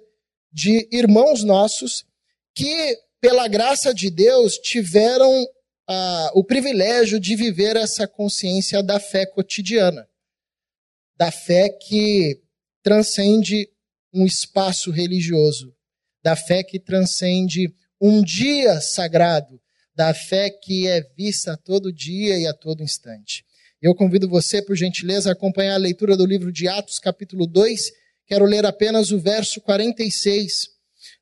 de 0.56 0.88
irmãos 0.90 1.44
nossos 1.44 2.06
que, 2.54 2.98
pela 3.20 3.46
graça 3.46 3.92
de 3.92 4.10
Deus, 4.10 4.54
tiveram 4.56 5.46
ah, 5.86 6.30
o 6.34 6.42
privilégio 6.42 7.20
de 7.20 7.36
viver 7.36 7.76
essa 7.76 8.08
consciência 8.08 8.82
da 8.82 8.98
fé 8.98 9.26
cotidiana, 9.26 10.08
da 11.14 11.30
fé 11.30 11.68
que 11.68 12.40
transcende 12.82 13.68
um 14.14 14.24
espaço 14.24 14.90
religioso, 14.90 15.74
da 16.22 16.34
fé 16.34 16.62
que 16.62 16.80
transcende 16.80 17.70
um 18.00 18.22
dia 18.22 18.80
sagrado, 18.80 19.60
da 19.94 20.14
fé 20.14 20.48
que 20.48 20.88
é 20.88 21.02
vista 21.14 21.52
a 21.52 21.56
todo 21.58 21.92
dia 21.92 22.38
e 22.38 22.46
a 22.46 22.54
todo 22.54 22.82
instante. 22.82 23.44
Eu 23.82 23.94
convido 23.94 24.26
você, 24.26 24.62
por 24.62 24.74
gentileza, 24.74 25.28
a 25.28 25.32
acompanhar 25.34 25.74
a 25.74 25.78
leitura 25.78 26.16
do 26.16 26.24
livro 26.24 26.50
de 26.50 26.66
Atos, 26.66 26.98
capítulo 26.98 27.46
2, 27.46 28.05
Quero 28.26 28.44
ler 28.44 28.66
apenas 28.66 29.12
o 29.12 29.20
verso 29.20 29.60
46. 29.60 30.68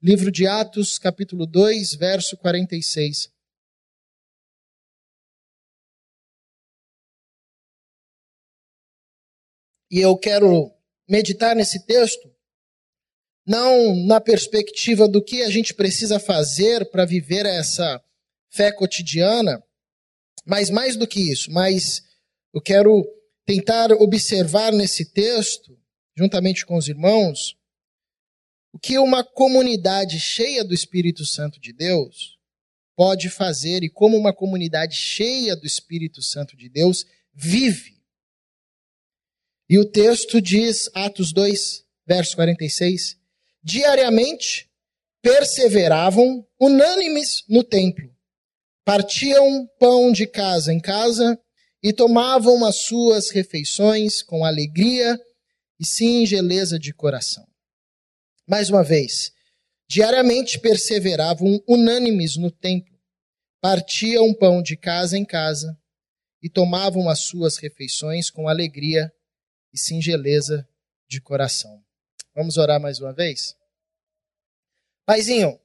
Livro 0.02 0.32
de 0.32 0.46
Atos, 0.46 0.98
capítulo 0.98 1.46
2, 1.46 1.94
verso 1.96 2.34
46. 2.38 3.30
E 9.90 10.00
eu 10.00 10.16
quero 10.16 10.72
meditar 11.06 11.54
nesse 11.54 11.84
texto, 11.84 12.34
não 13.46 13.94
na 14.06 14.18
perspectiva 14.18 15.06
do 15.06 15.22
que 15.22 15.42
a 15.42 15.50
gente 15.50 15.74
precisa 15.74 16.18
fazer 16.18 16.90
para 16.90 17.04
viver 17.04 17.44
essa 17.44 18.02
fé 18.50 18.72
cotidiana, 18.72 19.62
mas 20.46 20.70
mais 20.70 20.96
do 20.96 21.06
que 21.06 21.30
isso, 21.30 21.50
mas 21.52 22.02
eu 22.54 22.62
quero 22.62 23.04
tentar 23.44 23.92
observar 23.92 24.72
nesse 24.72 25.12
texto 25.12 25.78
juntamente 26.16 26.64
com 26.64 26.76
os 26.76 26.88
irmãos, 26.88 27.56
o 28.72 28.78
que 28.78 28.98
uma 28.98 29.22
comunidade 29.22 30.18
cheia 30.18 30.64
do 30.64 30.74
Espírito 30.74 31.24
Santo 31.24 31.60
de 31.60 31.72
Deus 31.72 32.38
pode 32.96 33.28
fazer 33.28 33.82
e 33.82 33.88
como 33.88 34.16
uma 34.16 34.32
comunidade 34.32 34.96
cheia 34.96 35.56
do 35.56 35.66
Espírito 35.66 36.22
Santo 36.22 36.56
de 36.56 36.68
Deus 36.68 37.04
vive. 37.32 37.94
E 39.68 39.78
o 39.78 39.84
texto 39.84 40.40
diz, 40.40 40.90
Atos 40.94 41.32
2, 41.32 41.84
verso 42.06 42.36
46, 42.36 43.16
diariamente 43.62 44.68
perseveravam 45.22 46.46
unânimes 46.60 47.44
no 47.48 47.64
templo, 47.64 48.14
partiam 48.84 49.66
pão 49.78 50.12
de 50.12 50.26
casa 50.26 50.72
em 50.72 50.78
casa 50.78 51.40
e 51.82 51.92
tomavam 51.92 52.64
as 52.64 52.76
suas 52.76 53.30
refeições 53.30 54.22
com 54.22 54.44
alegria 54.44 55.18
e 55.84 55.86
singeleza 55.86 56.78
de 56.78 56.94
coração. 56.94 57.46
Mais 58.48 58.70
uma 58.70 58.82
vez, 58.82 59.30
diariamente 59.86 60.58
perseveravam 60.58 61.62
unânimes 61.68 62.38
no 62.38 62.50
templo, 62.50 62.98
partiam 63.60 64.32
pão 64.32 64.62
de 64.62 64.78
casa 64.78 65.18
em 65.18 65.26
casa 65.26 65.78
e 66.42 66.48
tomavam 66.48 67.06
as 67.10 67.20
suas 67.20 67.58
refeições 67.58 68.30
com 68.30 68.48
alegria 68.48 69.12
e 69.74 69.78
singeleza 69.78 70.66
de 71.06 71.20
coração. 71.20 71.84
Vamos 72.34 72.56
orar 72.56 72.80
mais 72.80 72.98
uma 72.98 73.12
vez? 73.12 73.54
Paizinho, 75.04 75.60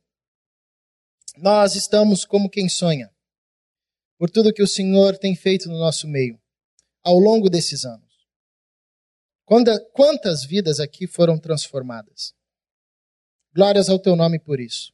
nós 1.38 1.76
estamos 1.76 2.26
como 2.26 2.50
quem 2.50 2.68
sonha, 2.68 3.10
por 4.18 4.30
tudo 4.30 4.54
que 4.54 4.64
o 4.64 4.68
Senhor 4.68 5.18
tem 5.18 5.34
feito 5.34 5.70
no 5.70 5.80
nosso 5.80 6.10
meio, 6.10 6.38
ao 7.06 7.18
longo 7.18 7.50
desses 7.50 7.86
anos. 7.86 8.09
Quantas 9.94 10.46
vidas 10.46 10.80
aqui 10.80 11.08
foram 11.08 11.40
transformadas? 11.40 12.36
Glórias 13.52 13.90
ao 13.90 13.98
teu 13.98 14.16
nome 14.16 14.38
por 14.38 14.60
isso. 14.60 14.94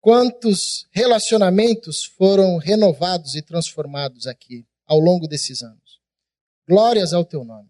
Quantos 0.00 0.86
relacionamentos 0.92 2.04
foram 2.04 2.58
renovados 2.58 3.34
e 3.34 3.42
transformados 3.42 4.28
aqui 4.28 4.64
ao 4.86 5.00
longo 5.00 5.26
desses 5.26 5.62
anos? 5.62 6.00
Glórias 6.68 7.12
ao 7.12 7.24
teu 7.24 7.44
nome. 7.44 7.68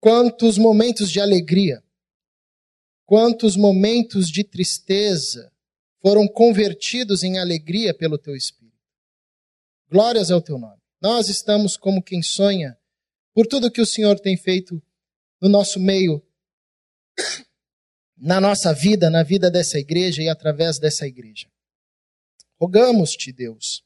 Quantos 0.00 0.58
momentos 0.58 1.08
de 1.08 1.20
alegria, 1.20 1.80
quantos 3.06 3.56
momentos 3.56 4.28
de 4.28 4.42
tristeza 4.42 5.52
foram 6.00 6.26
convertidos 6.26 7.22
em 7.22 7.38
alegria 7.38 7.94
pelo 7.94 8.18
teu 8.18 8.34
Espírito. 8.34 8.76
Glórias 9.88 10.30
ao 10.30 10.40
teu 10.40 10.58
nome. 10.58 10.80
Nós 11.00 11.28
estamos 11.28 11.76
como 11.76 12.02
quem 12.02 12.22
sonha 12.22 12.76
por 13.38 13.46
tudo 13.46 13.70
que 13.70 13.80
o 13.80 13.86
Senhor 13.86 14.18
tem 14.18 14.36
feito 14.36 14.82
no 15.40 15.48
nosso 15.48 15.78
meio, 15.78 16.20
na 18.16 18.40
nossa 18.40 18.74
vida, 18.74 19.08
na 19.08 19.22
vida 19.22 19.48
dessa 19.48 19.78
igreja 19.78 20.20
e 20.20 20.28
através 20.28 20.80
dessa 20.80 21.06
igreja. 21.06 21.48
Rogamos-te, 22.60 23.30
Deus, 23.30 23.84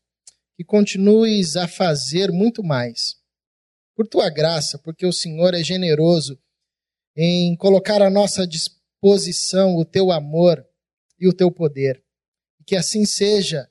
que 0.56 0.64
continues 0.64 1.54
a 1.54 1.68
fazer 1.68 2.32
muito 2.32 2.64
mais 2.64 3.20
por 3.94 4.08
tua 4.08 4.30
graça, 4.30 4.78
porque 4.78 5.04
o 5.04 5.12
Senhor 5.12 5.52
é 5.52 5.62
generoso 5.62 6.40
em 7.14 7.54
colocar 7.54 8.00
à 8.00 8.08
nossa 8.08 8.46
disposição 8.46 9.76
o 9.76 9.84
teu 9.84 10.10
amor 10.10 10.66
e 11.20 11.28
o 11.28 11.32
teu 11.34 11.52
poder. 11.52 12.02
Que 12.64 12.74
assim 12.74 13.04
seja 13.04 13.70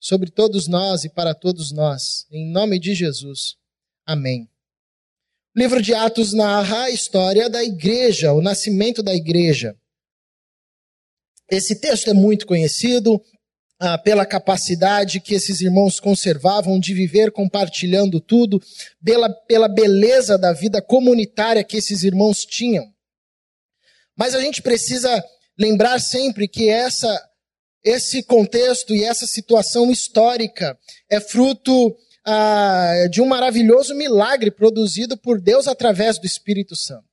sobre 0.00 0.30
todos 0.30 0.66
nós 0.66 1.04
e 1.04 1.10
para 1.10 1.34
todos 1.34 1.72
nós. 1.72 2.26
Em 2.30 2.50
nome 2.50 2.78
de 2.78 2.94
Jesus. 2.94 3.58
Amém. 4.06 4.49
Livro 5.56 5.82
de 5.82 5.92
Atos 5.92 6.32
narra 6.32 6.84
a 6.84 6.90
história 6.90 7.50
da 7.50 7.62
igreja, 7.62 8.32
o 8.32 8.40
nascimento 8.40 9.02
da 9.02 9.12
igreja. 9.12 9.74
Esse 11.50 11.80
texto 11.80 12.08
é 12.08 12.14
muito 12.14 12.46
conhecido, 12.46 13.20
ah, 13.80 13.98
pela 13.98 14.24
capacidade 14.24 15.20
que 15.20 15.34
esses 15.34 15.60
irmãos 15.60 15.98
conservavam 15.98 16.78
de 16.78 16.94
viver 16.94 17.32
compartilhando 17.32 18.20
tudo, 18.20 18.62
pela, 19.04 19.28
pela 19.46 19.66
beleza 19.66 20.38
da 20.38 20.52
vida 20.52 20.80
comunitária 20.80 21.64
que 21.64 21.78
esses 21.78 22.04
irmãos 22.04 22.44
tinham. 22.44 22.84
Mas 24.16 24.36
a 24.36 24.40
gente 24.40 24.62
precisa 24.62 25.24
lembrar 25.58 25.98
sempre 25.98 26.46
que 26.46 26.68
essa, 26.68 27.28
esse 27.82 28.22
contexto 28.22 28.94
e 28.94 29.02
essa 29.02 29.26
situação 29.26 29.90
histórica 29.90 30.78
é 31.10 31.18
fruto 31.18 31.96
de 33.10 33.20
um 33.20 33.26
maravilhoso 33.26 33.94
milagre 33.94 34.50
produzido 34.50 35.16
por 35.16 35.40
Deus 35.40 35.66
através 35.66 36.18
do 36.18 36.26
Espírito 36.26 36.76
Santo. 36.76 37.04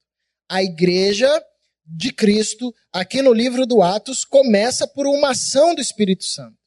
A 0.50 0.63
igreja 0.63 1.29
de 1.86 2.12
Cristo, 2.12 2.74
aqui 2.91 3.21
no 3.21 3.33
livro 3.33 3.65
do 3.65 3.81
Atos, 3.81 4.25
começa 4.25 4.88
por 4.88 5.07
uma 5.07 5.31
ação 5.31 5.74
do 5.74 5.81
Espírito 5.81 6.25
Santo 6.25 6.57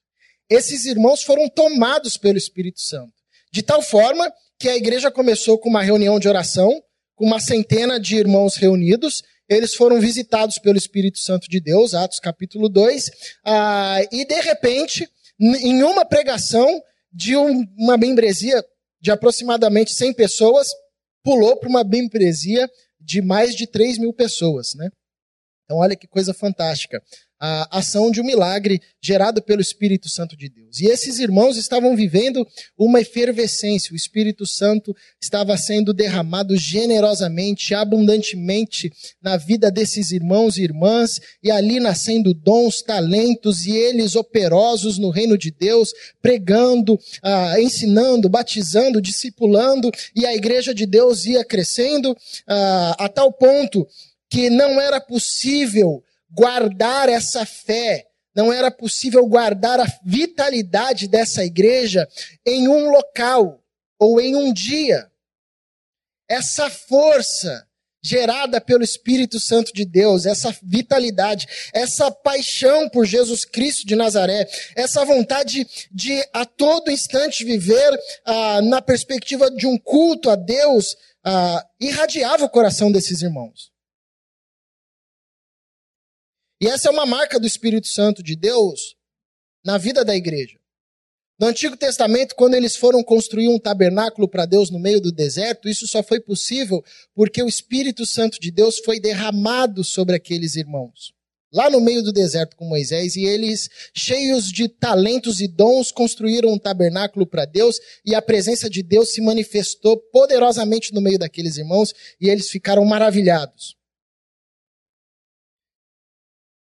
esses 0.51 0.85
irmãos 0.85 1.23
foram 1.23 1.49
tomados 1.49 2.17
pelo 2.17 2.37
Espírito 2.37 2.81
Santo. 2.81 3.13
De 3.53 3.63
tal 3.63 3.81
forma 3.81 4.31
que 4.59 4.69
a 4.69 4.77
igreja 4.77 5.11
começou 5.11 5.57
com 5.57 5.69
uma 5.69 5.83
reunião 5.83 6.19
de 6.19 6.29
oração, 6.29 6.83
com 7.15 7.25
uma 7.25 7.39
centena 7.39 8.01
de 8.01 8.17
irmãos 8.17 8.57
reunidos. 8.57 9.23
Eles 9.49 9.75
foram 9.75 10.01
visitados 10.01 10.59
pelo 10.59 10.77
Espírito 10.77 11.21
Santo 11.21 11.49
de 11.49 11.61
Deus, 11.61 11.95
Atos 11.95 12.19
capítulo 12.19 12.69
2, 12.69 13.11
ah, 13.45 14.01
e 14.11 14.25
de 14.25 14.41
repente, 14.41 15.09
em 15.41 15.83
uma 15.83 16.05
pregação 16.05 16.83
de 17.13 17.37
um, 17.37 17.67
uma 17.77 17.97
membresia 17.97 18.65
de 19.01 19.11
aproximadamente 19.11 19.95
100 19.95 20.15
pessoas, 20.15 20.69
pulou 21.23 21.57
para 21.57 21.69
uma 21.69 21.85
membresia 21.85 22.69
de 23.01 23.23
mais 23.23 23.55
de 23.55 23.67
3 23.67 23.99
mil 23.99 24.13
pessoas. 24.13 24.75
Né? 24.75 24.91
Então, 25.65 25.79
olha 25.79 25.97
que 25.97 26.07
coisa 26.07 26.35
fantástica 26.35 27.03
a 27.41 27.79
ação 27.79 28.11
de 28.11 28.21
um 28.21 28.25
milagre 28.25 28.83
gerado 29.01 29.41
pelo 29.41 29.63
Espírito 29.63 30.11
Santo 30.11 30.37
de 30.37 30.51
Deus. 30.51 30.79
E 30.79 30.87
esses 30.87 31.19
irmãos 31.19 31.57
estavam 31.57 31.97
vivendo 31.97 32.47
uma 32.77 33.01
efervescência, 33.01 33.95
o 33.95 33.97
Espírito 33.97 34.47
Santo 34.47 34.95
estava 35.21 35.57
sendo 35.57 35.95
derramado 35.95 36.55
generosamente, 36.57 37.75
abundantemente 37.75 38.93
na 39.23 39.39
vida 39.39 39.71
desses 39.71 40.11
irmãos 40.11 40.59
e 40.59 40.63
irmãs, 40.63 41.19
e 41.43 41.51
ali 41.51 41.81
nascendo 41.81 42.35
dons, 42.35 42.83
talentos, 42.83 43.65
e 43.65 43.73
eles 43.75 44.15
operosos 44.15 44.99
no 44.99 45.09
reino 45.09 45.39
de 45.39 45.51
Deus, 45.51 45.93
pregando, 46.21 46.99
ah, 47.23 47.59
ensinando, 47.59 48.29
batizando, 48.29 49.01
discipulando, 49.01 49.91
e 50.15 50.27
a 50.27 50.35
igreja 50.35 50.75
de 50.75 50.85
Deus 50.85 51.25
ia 51.25 51.43
crescendo 51.43 52.15
ah, 52.47 52.97
a 52.99 53.09
tal 53.09 53.33
ponto 53.33 53.87
que 54.29 54.51
não 54.51 54.81
era 54.81 55.01
possível 55.01 56.05
guardar 56.31 57.09
essa 57.09 57.45
fé, 57.45 58.07
não 58.35 58.53
era 58.53 58.71
possível 58.71 59.27
guardar 59.27 59.81
a 59.81 59.87
vitalidade 60.05 61.09
dessa 61.09 61.45
igreja 61.45 62.09
em 62.47 62.69
um 62.69 62.91
local 62.91 63.63
ou 63.99 64.21
em 64.21 64.37
um 64.37 64.53
dia. 64.53 65.11
Essa 66.29 66.71
força 66.71 67.67
gerada 68.03 68.61
pelo 68.61 68.83
Espírito 68.83 69.39
Santo 69.39 69.73
de 69.73 69.85
Deus, 69.85 70.25
essa 70.25 70.57
vitalidade, 70.63 71.47
essa 71.73 72.11
paixão 72.11 72.89
por 72.89 73.05
Jesus 73.05 73.45
Cristo 73.45 73.87
de 73.87 73.95
Nazaré, 73.95 74.49
essa 74.75 75.05
vontade 75.05 75.67
de 75.93 76.27
a 76.33 76.47
todo 76.47 76.91
instante 76.91 77.45
viver 77.45 77.99
ah, 78.25 78.63
na 78.63 78.81
perspectiva 78.81 79.51
de 79.51 79.67
um 79.67 79.77
culto 79.77 80.31
a 80.31 80.37
Deus, 80.37 80.97
ah, 81.23 81.65
irradiava 81.79 82.45
o 82.45 82.51
coração 82.51 82.91
desses 82.91 83.21
irmãos. 83.21 83.70
E 86.61 86.69
essa 86.69 86.89
é 86.89 86.93
uma 86.93 87.07
marca 87.07 87.41
do 87.41 87.47
Espírito 87.47 87.89
Santo 87.89 88.23
de 88.23 88.37
Deus 88.37 88.95
na 89.65 89.79
vida 89.79 90.05
da 90.05 90.15
igreja. 90.15 90.59
No 91.39 91.47
Antigo 91.47 91.75
Testamento, 91.75 92.35
quando 92.35 92.53
eles 92.53 92.77
foram 92.77 93.03
construir 93.03 93.49
um 93.49 93.59
tabernáculo 93.59 94.29
para 94.29 94.45
Deus 94.45 94.71
no 94.71 94.79
meio 94.79 95.01
do 95.01 95.11
deserto, 95.11 95.71
isso 95.71 95.87
só 95.87 96.03
foi 96.03 96.21
possível 96.21 96.85
porque 97.15 97.43
o 97.43 97.49
Espírito 97.49 98.05
Santo 98.05 98.39
de 98.39 98.51
Deus 98.51 98.79
foi 98.79 99.01
derramado 99.01 99.83
sobre 99.83 100.15
aqueles 100.15 100.55
irmãos. 100.55 101.15
Lá 101.51 101.71
no 101.71 101.81
meio 101.81 102.03
do 102.03 102.13
deserto 102.13 102.55
com 102.55 102.67
Moisés, 102.67 103.17
e 103.17 103.25
eles, 103.25 103.71
cheios 103.95 104.53
de 104.53 104.69
talentos 104.69 105.41
e 105.41 105.49
dons, 105.49 105.91
construíram 105.91 106.53
um 106.53 106.59
tabernáculo 106.59 107.27
para 107.27 107.47
Deus, 107.47 107.81
e 108.05 108.15
a 108.15 108.21
presença 108.21 108.69
de 108.69 108.83
Deus 108.83 109.13
se 109.13 109.23
manifestou 109.23 109.97
poderosamente 109.97 110.93
no 110.93 111.01
meio 111.01 111.19
daqueles 111.19 111.57
irmãos, 111.57 111.95
e 112.21 112.29
eles 112.29 112.51
ficaram 112.51 112.85
maravilhados. 112.85 113.80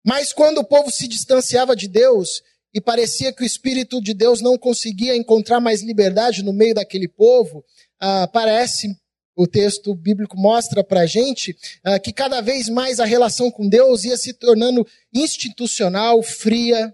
Mas 0.08 0.32
quando 0.32 0.56
o 0.56 0.64
povo 0.64 0.90
se 0.90 1.06
distanciava 1.06 1.76
de 1.76 1.86
Deus 1.86 2.40
e 2.72 2.80
parecia 2.80 3.30
que 3.30 3.42
o 3.42 3.46
Espírito 3.46 4.00
de 4.00 4.14
Deus 4.14 4.40
não 4.40 4.56
conseguia 4.56 5.14
encontrar 5.14 5.60
mais 5.60 5.82
liberdade 5.82 6.42
no 6.42 6.50
meio 6.50 6.74
daquele 6.74 7.06
povo, 7.06 7.62
ah, 8.00 8.26
parece, 8.26 8.88
o 9.36 9.46
texto 9.46 9.94
bíblico 9.94 10.34
mostra 10.34 10.82
para 10.82 11.00
a 11.00 11.06
gente, 11.06 11.54
ah, 11.84 11.98
que 11.98 12.10
cada 12.10 12.40
vez 12.40 12.70
mais 12.70 13.00
a 13.00 13.04
relação 13.04 13.50
com 13.50 13.68
Deus 13.68 14.04
ia 14.04 14.16
se 14.16 14.32
tornando 14.32 14.86
institucional, 15.12 16.22
fria, 16.22 16.90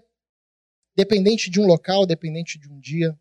dependente 0.93 1.49
de 1.49 1.61
um 1.61 1.65
local, 1.65 2.05
dependente 2.05 2.59
de 2.59 2.69
um 2.69 2.77
dia. 2.81 3.17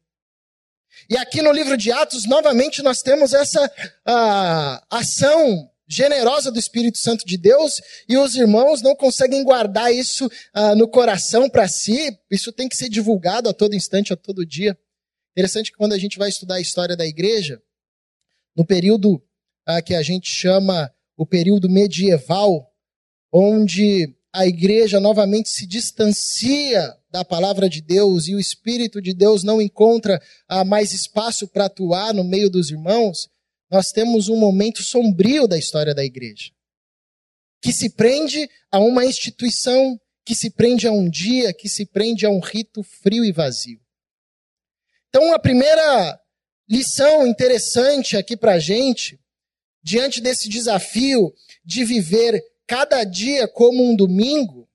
E 1.09 1.17
aqui 1.17 1.41
no 1.41 1.53
livro 1.53 1.77
de 1.77 1.93
Atos, 1.93 2.27
novamente, 2.27 2.83
nós 2.83 3.01
temos 3.01 3.33
essa 3.33 3.73
ah, 4.05 4.85
ação 4.91 5.71
generosa 5.87 6.50
do 6.50 6.59
Espírito 6.59 6.99
Santo 6.99 7.25
de 7.26 7.37
Deus 7.37 7.81
e 8.09 8.17
os 8.17 8.35
irmãos 8.35 8.83
não 8.83 8.97
conseguem 8.97 9.45
guardar 9.45 9.93
isso 9.93 10.31
ah, 10.53 10.75
no 10.75 10.88
coração 10.88 11.49
para 11.49 11.69
si. 11.69 12.17
Isso 12.31 12.53
tem 12.53 12.69
que 12.69 12.76
ser 12.76 12.88
divulgado 12.88 13.49
a 13.49 13.55
todo 13.55 13.75
instante, 13.75 14.12
a 14.12 14.17
todo 14.17 14.47
dia. 14.47 14.79
Interessante 15.33 15.71
que 15.71 15.76
quando 15.76 15.93
a 15.93 15.99
gente 15.99 16.19
vai 16.19 16.29
estudar 16.29 16.57
a 16.57 16.61
história 16.61 16.97
da 16.97 17.07
igreja, 17.07 17.61
no 18.57 18.64
período 18.64 19.23
ah, 19.67 19.83
que 19.83 19.95
a 19.95 20.03
gente 20.03 20.31
chama 20.31 20.93
o 21.17 21.26
período 21.26 21.69
medieval, 21.69 22.71
onde 23.33 24.14
a 24.33 24.47
igreja 24.47 24.99
novamente 24.99 25.49
se 25.49 25.67
distancia 25.67 26.97
da 27.11 27.25
palavra 27.25 27.69
de 27.69 27.81
Deus 27.81 28.26
e 28.26 28.35
o 28.35 28.41
Espírito 28.41 29.00
de 29.00 29.14
Deus 29.14 29.45
não 29.45 29.62
encontra 29.62 30.21
ah, 30.49 30.64
mais 30.64 30.93
espaço 30.93 31.47
para 31.47 31.67
atuar 31.67 32.12
no 32.12 32.25
meio 32.25 32.50
dos 32.50 32.71
irmãos, 32.71 33.29
nós 33.71 33.90
temos 33.90 34.28
um 34.28 34.37
momento 34.37 34.83
sombrio 34.83 35.49
da 35.49 35.59
história 35.59 35.94
da 35.94 36.04
igreja, 36.04 36.50
que 37.62 37.73
se 37.73 37.90
prende 37.90 38.49
a 38.71 38.78
uma 38.78 39.04
instituição, 39.04 39.99
que 40.25 40.35
se 40.35 40.50
prende 40.50 40.87
a 40.87 40.92
um 40.92 41.09
dia, 41.09 41.52
que 41.52 41.68
se 41.68 41.87
prende 41.87 42.25
a 42.26 42.30
um 42.30 42.40
rito 42.40 42.83
frio 42.83 43.25
e 43.25 43.33
vazio. 43.33 43.80
Então, 45.09 45.33
a 45.33 45.38
primeira 45.38 46.21
lição 46.68 47.26
interessante 47.26 48.16
aqui 48.16 48.37
para 48.37 48.54
a 48.54 48.59
gente, 48.59 49.21
diante 49.83 50.21
desse 50.21 50.49
desafio 50.49 51.33
de 51.64 51.85
viver 51.85 52.42
cada 52.66 53.04
dia 53.04 53.47
como 53.47 53.85
um 53.85 53.94
domingo, 53.94 54.68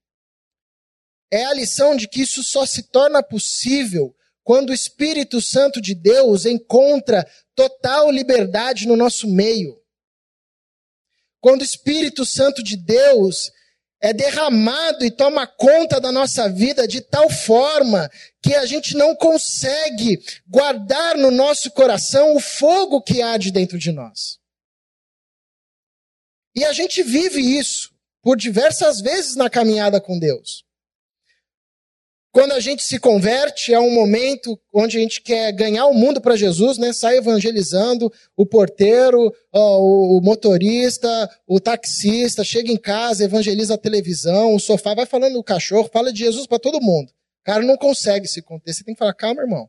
é 1.32 1.46
a 1.46 1.54
lição 1.54 1.96
de 1.96 2.08
que 2.08 2.22
isso 2.22 2.44
só 2.44 2.66
se 2.66 2.84
torna 2.84 3.22
possível 3.22 4.16
quando 4.44 4.72
o 4.72 4.74
Espírito 4.74 5.42
Santo 5.42 5.80
de 5.80 5.94
Deus 5.94 6.46
encontra 6.46 7.24
total 7.60 8.10
liberdade 8.10 8.88
no 8.88 8.96
nosso 8.96 9.28
meio. 9.28 9.78
Quando 11.42 11.60
o 11.60 11.66
Espírito 11.66 12.26
Santo 12.26 12.64
de 12.64 12.78
Deus 12.78 13.52
é 14.02 14.14
derramado 14.14 15.04
e 15.04 15.12
toma 15.12 15.46
conta 15.46 16.00
da 16.00 16.10
nossa 16.10 16.48
vida 16.48 16.88
de 16.88 17.02
tal 17.02 17.30
forma 17.30 18.10
que 18.42 18.56
a 18.56 18.66
gente 18.66 18.96
não 18.96 19.14
consegue 19.14 20.24
guardar 20.48 21.18
no 21.18 21.30
nosso 21.30 21.70
coração 21.72 22.34
o 22.34 22.40
fogo 22.40 23.02
que 23.02 23.22
há 23.22 23.36
de 23.36 23.52
dentro 23.52 23.78
de 23.78 23.92
nós. 23.92 24.40
E 26.56 26.64
a 26.64 26.72
gente 26.72 27.04
vive 27.04 27.42
isso 27.42 27.94
por 28.22 28.38
diversas 28.38 29.02
vezes 29.02 29.36
na 29.36 29.50
caminhada 29.50 30.00
com 30.00 30.18
Deus. 30.18 30.64
Quando 32.32 32.52
a 32.52 32.60
gente 32.60 32.84
se 32.84 33.00
converte, 33.00 33.74
é 33.74 33.80
um 33.80 33.90
momento 33.90 34.60
onde 34.72 34.98
a 34.98 35.02
gente 35.02 35.20
quer 35.20 35.52
ganhar 35.52 35.88
o 35.88 35.96
mundo 35.96 36.22
para 36.22 36.36
Jesus, 36.36 36.78
né? 36.78 36.94
Sai 36.94 37.18
evangelizando 37.18 38.12
o 38.38 38.46
porteiro, 38.46 39.34
o 39.52 40.22
motorista, 40.22 41.10
o 41.48 41.60
taxista, 41.60 42.44
chega 42.44 42.72
em 42.72 42.78
casa, 42.78 43.24
evangeliza 43.24 43.74
a 43.74 43.80
televisão, 43.80 44.54
o 44.54 44.60
sofá, 44.60 44.94
vai 44.94 45.08
falando 45.08 45.34
do 45.34 45.44
cachorro, 45.44 45.90
fala 45.92 46.14
de 46.14 46.20
Jesus 46.20 46.46
para 46.46 46.60
todo 46.60 46.80
mundo. 46.80 47.10
O 47.10 47.46
cara 47.46 47.64
não 47.64 47.76
consegue 47.76 48.28
se 48.28 48.44
conter. 48.44 48.74
Você 48.74 48.84
tem 48.84 48.94
que 48.94 49.00
falar, 49.00 49.14
calma, 49.16 49.42
irmão. 49.42 49.68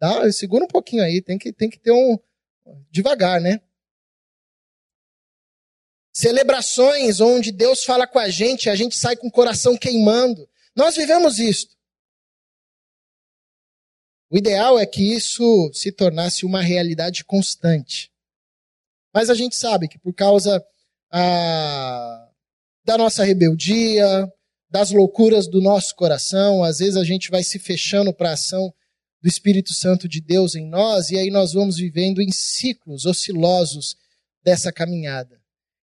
Dá, 0.00 0.30
segura 0.32 0.64
um 0.64 0.68
pouquinho 0.68 1.04
aí, 1.04 1.22
tem 1.22 1.38
que, 1.38 1.52
tem 1.52 1.70
que 1.70 1.78
ter 1.78 1.92
um. 1.92 2.18
devagar, 2.90 3.40
né? 3.40 3.60
Celebrações 6.12 7.20
onde 7.20 7.52
Deus 7.52 7.84
fala 7.84 8.04
com 8.04 8.18
a 8.18 8.28
gente, 8.28 8.68
a 8.68 8.74
gente 8.74 8.96
sai 8.96 9.14
com 9.14 9.28
o 9.28 9.32
coração 9.32 9.76
queimando. 9.76 10.48
Nós 10.74 10.96
vivemos 10.96 11.38
isso. 11.38 11.68
O 14.30 14.38
ideal 14.38 14.78
é 14.78 14.86
que 14.86 15.02
isso 15.02 15.70
se 15.74 15.90
tornasse 15.90 16.46
uma 16.46 16.62
realidade 16.62 17.24
constante. 17.24 18.10
Mas 19.12 19.28
a 19.28 19.34
gente 19.34 19.56
sabe 19.56 19.88
que 19.88 19.98
por 19.98 20.14
causa 20.14 20.64
ah, 21.12 22.28
da 22.84 22.96
nossa 22.96 23.24
rebeldia, 23.24 24.32
das 24.70 24.92
loucuras 24.92 25.48
do 25.48 25.60
nosso 25.60 25.96
coração, 25.96 26.62
às 26.62 26.78
vezes 26.78 26.96
a 26.96 27.04
gente 27.04 27.28
vai 27.28 27.42
se 27.42 27.58
fechando 27.58 28.14
para 28.14 28.30
a 28.30 28.34
ação 28.34 28.72
do 29.20 29.28
Espírito 29.28 29.74
Santo 29.74 30.08
de 30.08 30.20
Deus 30.20 30.54
em 30.54 30.66
nós, 30.66 31.10
e 31.10 31.18
aí 31.18 31.30
nós 31.30 31.52
vamos 31.52 31.76
vivendo 31.76 32.22
em 32.22 32.30
ciclos 32.30 33.04
oscilosos 33.04 33.96
dessa 34.42 34.72
caminhada. 34.72 35.40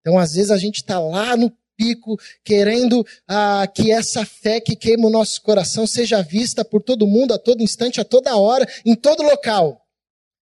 Então, 0.01 0.19
às 0.19 0.33
vezes, 0.33 0.51
a 0.51 0.57
gente 0.57 0.77
está 0.77 0.99
lá 0.99 1.37
no 1.37 1.53
pico, 1.81 2.21
querendo 2.45 3.07
ah, 3.27 3.67
que 3.67 3.91
essa 3.91 4.27
fé 4.27 4.61
que 4.61 4.77
queima 4.77 5.07
o 5.07 5.11
nosso 5.11 5.41
coração 5.41 5.87
seja 5.87 6.23
vista 6.23 6.63
por 6.63 6.83
todo 6.83 7.07
mundo, 7.07 7.33
a 7.33 7.39
todo 7.39 7.63
instante, 7.63 7.99
a 7.99 8.05
toda 8.05 8.37
hora, 8.37 8.71
em 8.85 8.95
todo 8.95 9.23
local. 9.23 9.83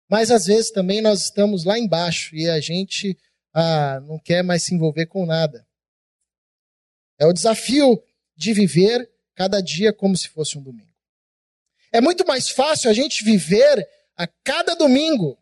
Mas 0.09 0.31
às 0.31 0.47
vezes 0.47 0.71
também 0.71 1.01
nós 1.01 1.23
estamos 1.23 1.65
lá 1.65 1.77
embaixo 1.77 2.37
e 2.37 2.49
a 2.49 2.61
gente 2.61 3.19
ah, 3.53 3.99
não 4.07 4.21
quer 4.21 4.45
mais 4.45 4.63
se 4.63 4.73
envolver 4.73 5.07
com 5.07 5.27
nada. 5.27 5.67
É 7.19 7.27
o 7.27 7.33
desafio 7.33 8.01
de 8.37 8.53
viver 8.53 9.11
cada 9.35 9.61
dia 9.61 9.93
como 9.93 10.17
se 10.17 10.29
fosse 10.29 10.57
um 10.57 10.63
domingo. 10.63 10.95
É 11.91 12.01
muito 12.01 12.25
mais 12.25 12.51
fácil 12.51 12.89
a 12.89 12.93
gente 12.93 13.25
viver 13.25 13.89
a 14.17 14.29
cada 14.45 14.77
domingo 14.77 15.37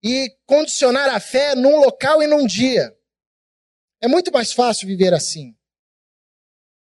e 0.00 0.32
condicionar 0.46 1.08
a 1.08 1.18
fé 1.18 1.56
num 1.56 1.80
local 1.80 2.22
e 2.22 2.28
num 2.28 2.46
dia. 2.46 2.94
É 4.00 4.08
muito 4.08 4.32
mais 4.32 4.52
fácil 4.52 4.86
viver 4.86 5.12
assim. 5.12 5.54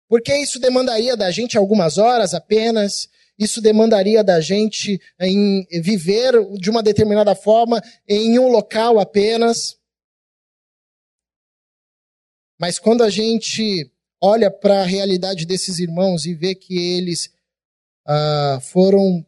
Porque 0.08 0.36
isso 0.36 0.60
demandaria 0.60 1.16
da 1.16 1.30
gente 1.32 1.58
algumas 1.58 1.98
horas 1.98 2.34
apenas, 2.34 3.10
isso 3.38 3.62
demandaria 3.62 4.24
da 4.24 4.42
gente 4.42 5.00
em 5.20 5.66
viver 5.82 6.34
de 6.60 6.70
uma 6.70 6.84
determinada 6.84 7.36
forma 7.36 7.82
em 8.08 8.38
um 8.38 8.50
local 8.50 9.00
apenas. 9.00 9.78
Mas 12.60 12.78
quando 12.78 13.04
a 13.04 13.10
gente 13.10 13.90
olha 14.22 14.52
para 14.52 14.82
a 14.82 14.86
realidade 14.86 15.46
desses 15.46 15.80
irmãos 15.80 16.26
e 16.26 16.34
vê 16.34 16.54
que 16.54 16.78
eles 16.98 17.34
ah, 18.06 18.60
foram 18.62 19.26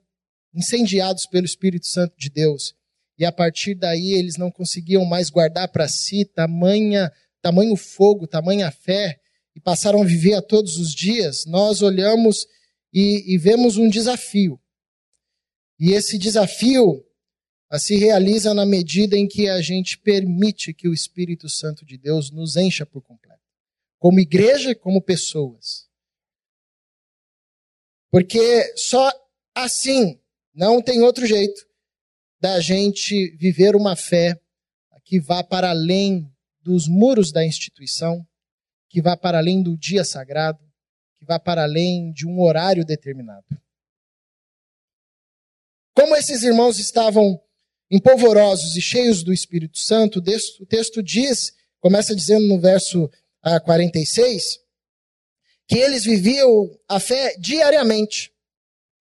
incendiados 0.54 1.26
pelo 1.26 1.46
Espírito 1.46 1.88
Santo 1.88 2.14
de 2.18 2.30
Deus, 2.30 2.76
e 3.18 3.24
a 3.24 3.32
partir 3.32 3.76
daí 3.76 4.14
eles 4.14 4.36
não 4.36 4.52
conseguiam 4.52 5.06
mais 5.06 5.30
guardar 5.30 5.70
para 5.70 5.88
si 5.88 6.26
tamanha 6.26 7.10
tamanho 7.42 7.76
fogo, 7.76 8.28
tamanha 8.28 8.72
fé, 8.72 9.20
e 9.56 9.60
passaram 9.60 10.02
a 10.02 10.06
viver 10.06 10.34
a 10.34 10.42
todos 10.42 10.78
os 10.78 10.94
dias, 10.94 11.46
nós 11.46 11.82
olhamos 11.82 12.48
e, 12.94 13.34
e 13.34 13.38
vemos 13.38 13.78
um 13.78 13.90
desafio. 13.90 14.60
E 15.80 15.92
esse 15.92 16.18
desafio 16.18 17.06
ah, 17.70 17.80
se 17.80 17.98
realiza 17.98 18.54
na 18.54 18.66
medida 18.66 19.18
em 19.18 19.28
que 19.28 19.50
a 19.50 19.62
gente 19.62 19.98
permite 19.98 20.74
que 20.74 20.88
o 20.88 20.94
Espírito 20.94 21.50
Santo 21.50 21.86
de 21.86 21.98
Deus 21.98 22.32
nos 22.32 22.56
encha 22.56 22.86
por 22.86 23.02
completo, 23.02 23.42
como 23.98 24.20
igreja 24.20 24.76
como 24.76 25.02
pessoas. 25.02 25.90
Porque 28.10 28.74
só 28.78 29.12
assim, 29.56 30.20
não 30.54 30.82
tem 30.82 31.02
outro 31.02 31.26
jeito 31.26 31.66
da 32.40 32.60
gente 32.60 33.32
viver 33.38 33.76
uma 33.76 33.96
fé 33.96 34.40
que 35.04 35.20
vá 35.20 35.44
para 35.44 35.70
além 35.70 36.32
dos 36.62 36.88
muros 36.88 37.32
da 37.32 37.46
instituição, 37.46 38.26
que 38.90 39.02
vá 39.02 39.16
para 39.16 39.38
além 39.38 39.64
do 39.64 39.78
dia 39.78 40.04
sagrado, 40.04 40.60
que 41.18 41.26
vá 41.26 41.40
para 41.40 41.64
além 41.64 42.12
de 42.12 42.28
um 42.28 42.42
horário 42.42 42.86
determinado. 42.86 43.46
Como 45.94 46.16
esses 46.16 46.44
irmãos 46.44 46.80
estavam 46.80 47.40
empolvorosos 47.90 48.76
e 48.76 48.82
cheios 48.82 49.22
do 49.24 49.34
Espírito 49.34 49.78
Santo, 49.78 50.20
o 50.20 50.66
texto 50.66 51.04
diz, 51.04 51.54
começa 51.80 52.16
dizendo 52.16 52.48
no 52.48 52.60
verso 52.60 53.10
46, 53.66 54.58
ah, 54.58 54.62
que 55.68 55.78
eles 55.78 56.04
viviam 56.04 56.70
a 56.88 57.00
fé 57.00 57.36
diariamente. 57.38 58.32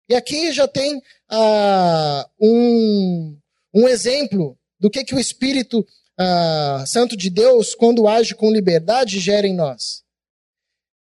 E 0.08 0.14
aqui 0.14 0.52
já 0.52 0.68
tem 0.68 1.02
ah, 1.28 2.28
um, 2.40 3.38
um 3.74 3.88
exemplo 3.88 4.58
do 4.78 4.88
que, 4.88 5.04
que 5.04 5.14
o 5.14 5.20
Espírito 5.20 5.84
ah, 6.18 6.84
Santo 6.86 7.16
de 7.16 7.30
Deus, 7.30 7.74
quando 7.74 8.08
age 8.08 8.34
com 8.34 8.50
liberdade, 8.50 9.18
gera 9.18 9.46
em 9.46 9.54
nós. 9.54 10.02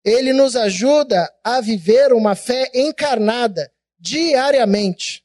Ele 0.05 0.33
nos 0.33 0.57
ajuda 0.57 1.33
a 1.45 1.61
viver 1.61 2.13
uma 2.13 2.35
fé 2.35 2.71
encarnada 2.75 3.71
diariamente. 3.99 5.23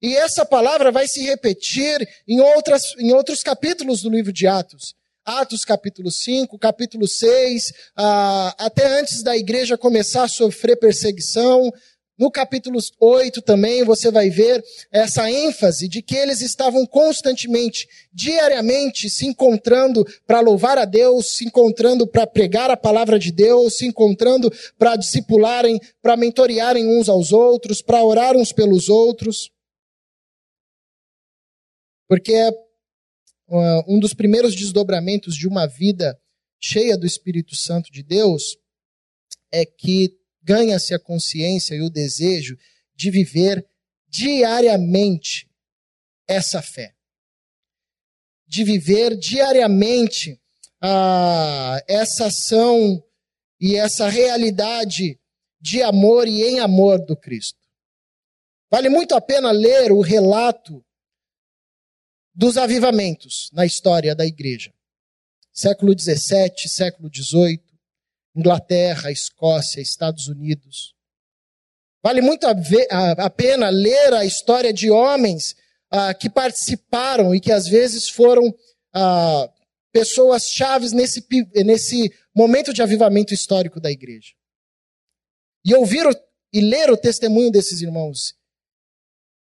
E 0.00 0.16
essa 0.16 0.44
palavra 0.44 0.90
vai 0.90 1.06
se 1.06 1.22
repetir 1.22 2.08
em, 2.26 2.40
outras, 2.40 2.94
em 2.98 3.12
outros 3.12 3.42
capítulos 3.42 4.02
do 4.02 4.10
livro 4.10 4.32
de 4.32 4.46
Atos. 4.46 4.94
Atos 5.24 5.64
capítulo 5.64 6.10
5, 6.10 6.58
capítulo 6.58 7.06
6, 7.06 7.72
ah, 7.96 8.54
até 8.58 8.98
antes 8.98 9.22
da 9.22 9.36
igreja 9.36 9.76
começar 9.76 10.24
a 10.24 10.28
sofrer 10.28 10.76
perseguição, 10.76 11.70
no 12.18 12.32
capítulo 12.32 12.80
8 12.98 13.40
também 13.42 13.84
você 13.84 14.10
vai 14.10 14.28
ver 14.28 14.64
essa 14.90 15.30
ênfase 15.30 15.86
de 15.86 16.02
que 16.02 16.16
eles 16.16 16.40
estavam 16.40 16.84
constantemente, 16.84 17.88
diariamente, 18.12 19.08
se 19.08 19.24
encontrando 19.24 20.04
para 20.26 20.40
louvar 20.40 20.78
a 20.78 20.84
Deus, 20.84 21.36
se 21.36 21.44
encontrando 21.44 22.08
para 22.08 22.26
pregar 22.26 22.72
a 22.72 22.76
palavra 22.76 23.20
de 23.20 23.30
Deus, 23.30 23.76
se 23.76 23.86
encontrando 23.86 24.52
para 24.76 24.96
discipularem, 24.96 25.80
para 26.02 26.16
mentorearem 26.16 26.86
uns 26.88 27.08
aos 27.08 27.32
outros, 27.32 27.80
para 27.80 28.02
orar 28.02 28.36
uns 28.36 28.52
pelos 28.52 28.88
outros. 28.88 29.50
Porque 32.08 32.34
é 32.34 32.50
uh, 32.50 33.84
um 33.86 34.00
dos 34.00 34.12
primeiros 34.12 34.56
desdobramentos 34.56 35.36
de 35.36 35.46
uma 35.46 35.66
vida 35.66 36.18
cheia 36.60 36.98
do 36.98 37.06
Espírito 37.06 37.54
Santo 37.54 37.92
de 37.92 38.02
Deus 38.02 38.56
é 39.52 39.64
que 39.64 40.17
ganha-se 40.48 40.94
a 40.94 40.98
consciência 40.98 41.74
e 41.74 41.82
o 41.82 41.90
desejo 41.90 42.56
de 42.96 43.10
viver 43.10 43.68
diariamente 44.08 45.46
essa 46.26 46.62
fé. 46.62 46.94
De 48.46 48.64
viver 48.64 49.14
diariamente 49.14 50.40
ah, 50.80 51.78
essa 51.86 52.28
ação 52.28 53.04
e 53.60 53.76
essa 53.76 54.08
realidade 54.08 55.20
de 55.60 55.82
amor 55.82 56.26
e 56.26 56.42
em 56.44 56.60
amor 56.60 57.04
do 57.04 57.14
Cristo. 57.14 57.58
Vale 58.70 58.88
muito 58.88 59.14
a 59.14 59.20
pena 59.20 59.50
ler 59.50 59.92
o 59.92 60.00
relato 60.00 60.82
dos 62.34 62.56
avivamentos 62.56 63.50
na 63.52 63.66
história 63.66 64.14
da 64.14 64.24
igreja. 64.24 64.72
Século 65.52 65.92
XVII, 65.98 66.68
século 66.68 67.10
XVIII, 67.14 67.67
Inglaterra, 68.38 69.10
Escócia, 69.10 69.80
Estados 69.80 70.28
Unidos. 70.28 70.94
Vale 72.00 72.20
muito 72.20 72.46
a, 72.46 72.52
ver, 72.52 72.86
a, 72.88 73.26
a 73.26 73.30
pena 73.30 73.68
ler 73.68 74.14
a 74.14 74.24
história 74.24 74.72
de 74.72 74.88
homens 74.88 75.56
ah, 75.90 76.14
que 76.14 76.30
participaram 76.30 77.34
e 77.34 77.40
que 77.40 77.50
às 77.50 77.66
vezes 77.66 78.08
foram 78.08 78.54
ah, 78.94 79.52
pessoas 79.92 80.44
chaves 80.44 80.92
nesse, 80.92 81.26
nesse 81.64 82.14
momento 82.32 82.72
de 82.72 82.80
avivamento 82.80 83.34
histórico 83.34 83.80
da 83.80 83.90
igreja. 83.90 84.32
E 85.64 85.74
ouvir 85.74 86.06
o, 86.06 86.14
e 86.52 86.60
ler 86.60 86.90
o 86.90 86.96
testemunho 86.96 87.50
desses 87.50 87.82
irmãos 87.82 88.36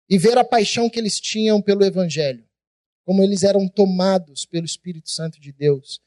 e 0.08 0.20
ver 0.20 0.38
a 0.38 0.44
paixão 0.44 0.88
que 0.88 1.00
eles 1.00 1.20
tinham 1.20 1.60
pelo 1.60 1.84
evangelho, 1.84 2.48
como 3.04 3.24
eles 3.24 3.42
eram 3.42 3.68
tomados 3.68 4.46
pelo 4.46 4.66
Espírito 4.66 5.10
Santo 5.10 5.42
de 5.42 5.52
Deus, 5.52 6.00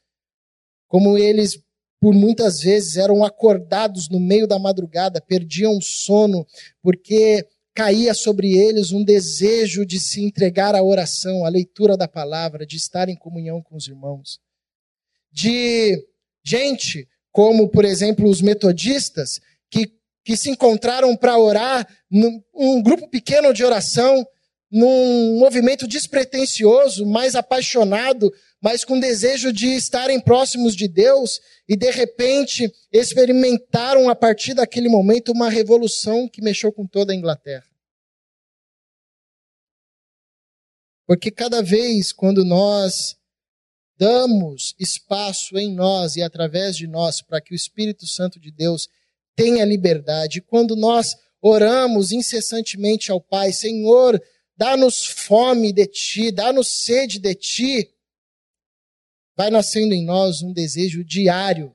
como 0.87 1.17
eles 1.17 1.61
por 1.99 2.13
muitas 2.13 2.61
vezes 2.61 2.97
eram 2.97 3.23
acordados 3.23 4.09
no 4.09 4.19
meio 4.19 4.47
da 4.47 4.57
madrugada, 4.57 5.21
perdiam 5.21 5.79
sono 5.81 6.45
porque 6.81 7.45
caía 7.73 8.13
sobre 8.13 8.57
eles 8.57 8.91
um 8.91 9.03
desejo 9.03 9.85
de 9.85 9.99
se 9.99 10.23
entregar 10.23 10.75
à 10.75 10.83
oração, 10.83 11.45
à 11.45 11.49
leitura 11.49 11.95
da 11.95 12.07
palavra, 12.07 12.65
de 12.65 12.77
estar 12.77 13.09
em 13.09 13.15
comunhão 13.15 13.61
com 13.61 13.75
os 13.75 13.87
irmãos. 13.87 14.39
De 15.31 16.05
gente 16.43 17.07
como, 17.31 17.69
por 17.69 17.85
exemplo, 17.85 18.27
os 18.27 18.41
metodistas, 18.41 19.39
que, 19.69 19.93
que 20.25 20.35
se 20.35 20.49
encontraram 20.49 21.15
para 21.15 21.37
orar 21.37 21.87
num 22.09 22.41
um 22.53 22.81
grupo 22.81 23.07
pequeno 23.07 23.53
de 23.53 23.63
oração, 23.63 24.27
num 24.71 25.39
movimento 25.39 25.87
despretensioso, 25.87 27.05
mais 27.05 27.35
apaixonado, 27.35 28.31
mas 28.61 28.83
com 28.83 28.99
desejo 28.99 29.53
de 29.53 29.67
estarem 29.67 30.19
próximos 30.19 30.75
de 30.75 30.87
Deus, 30.87 31.39
e 31.67 31.77
de 31.77 31.89
repente 31.91 32.71
experimentaram 32.91 34.09
a 34.09 34.15
partir 34.15 34.53
daquele 34.53 34.89
momento 34.89 35.31
uma 35.31 35.49
revolução 35.49 36.27
que 36.27 36.41
mexeu 36.41 36.71
com 36.71 36.85
toda 36.85 37.13
a 37.13 37.15
Inglaterra. 37.15 37.65
Porque 41.07 41.31
cada 41.31 41.63
vez 41.63 42.11
quando 42.11 42.45
nós 42.45 43.17
damos 43.97 44.75
espaço 44.79 45.57
em 45.57 45.73
nós 45.73 46.15
e 46.15 46.21
através 46.21 46.75
de 46.75 46.87
nós 46.87 47.21
para 47.21 47.41
que 47.41 47.53
o 47.53 47.55
Espírito 47.55 48.05
Santo 48.05 48.39
de 48.39 48.51
Deus 48.51 48.87
tenha 49.35 49.65
liberdade, 49.65 50.41
quando 50.41 50.75
nós 50.75 51.15
oramos 51.41 52.11
incessantemente 52.11 53.11
ao 53.11 53.21
Pai, 53.21 53.51
Senhor, 53.51 54.21
dá-nos 54.55 55.05
fome 55.05 55.71
de 55.71 55.87
ti, 55.87 56.31
dá-nos 56.31 56.67
sede 56.83 57.19
de 57.19 57.33
ti, 57.33 57.89
vai 59.39 59.49
nascendo 59.49 59.93
em 59.93 60.03
nós 60.03 60.41
um 60.41 60.51
desejo 60.51 61.01
diário, 61.01 61.73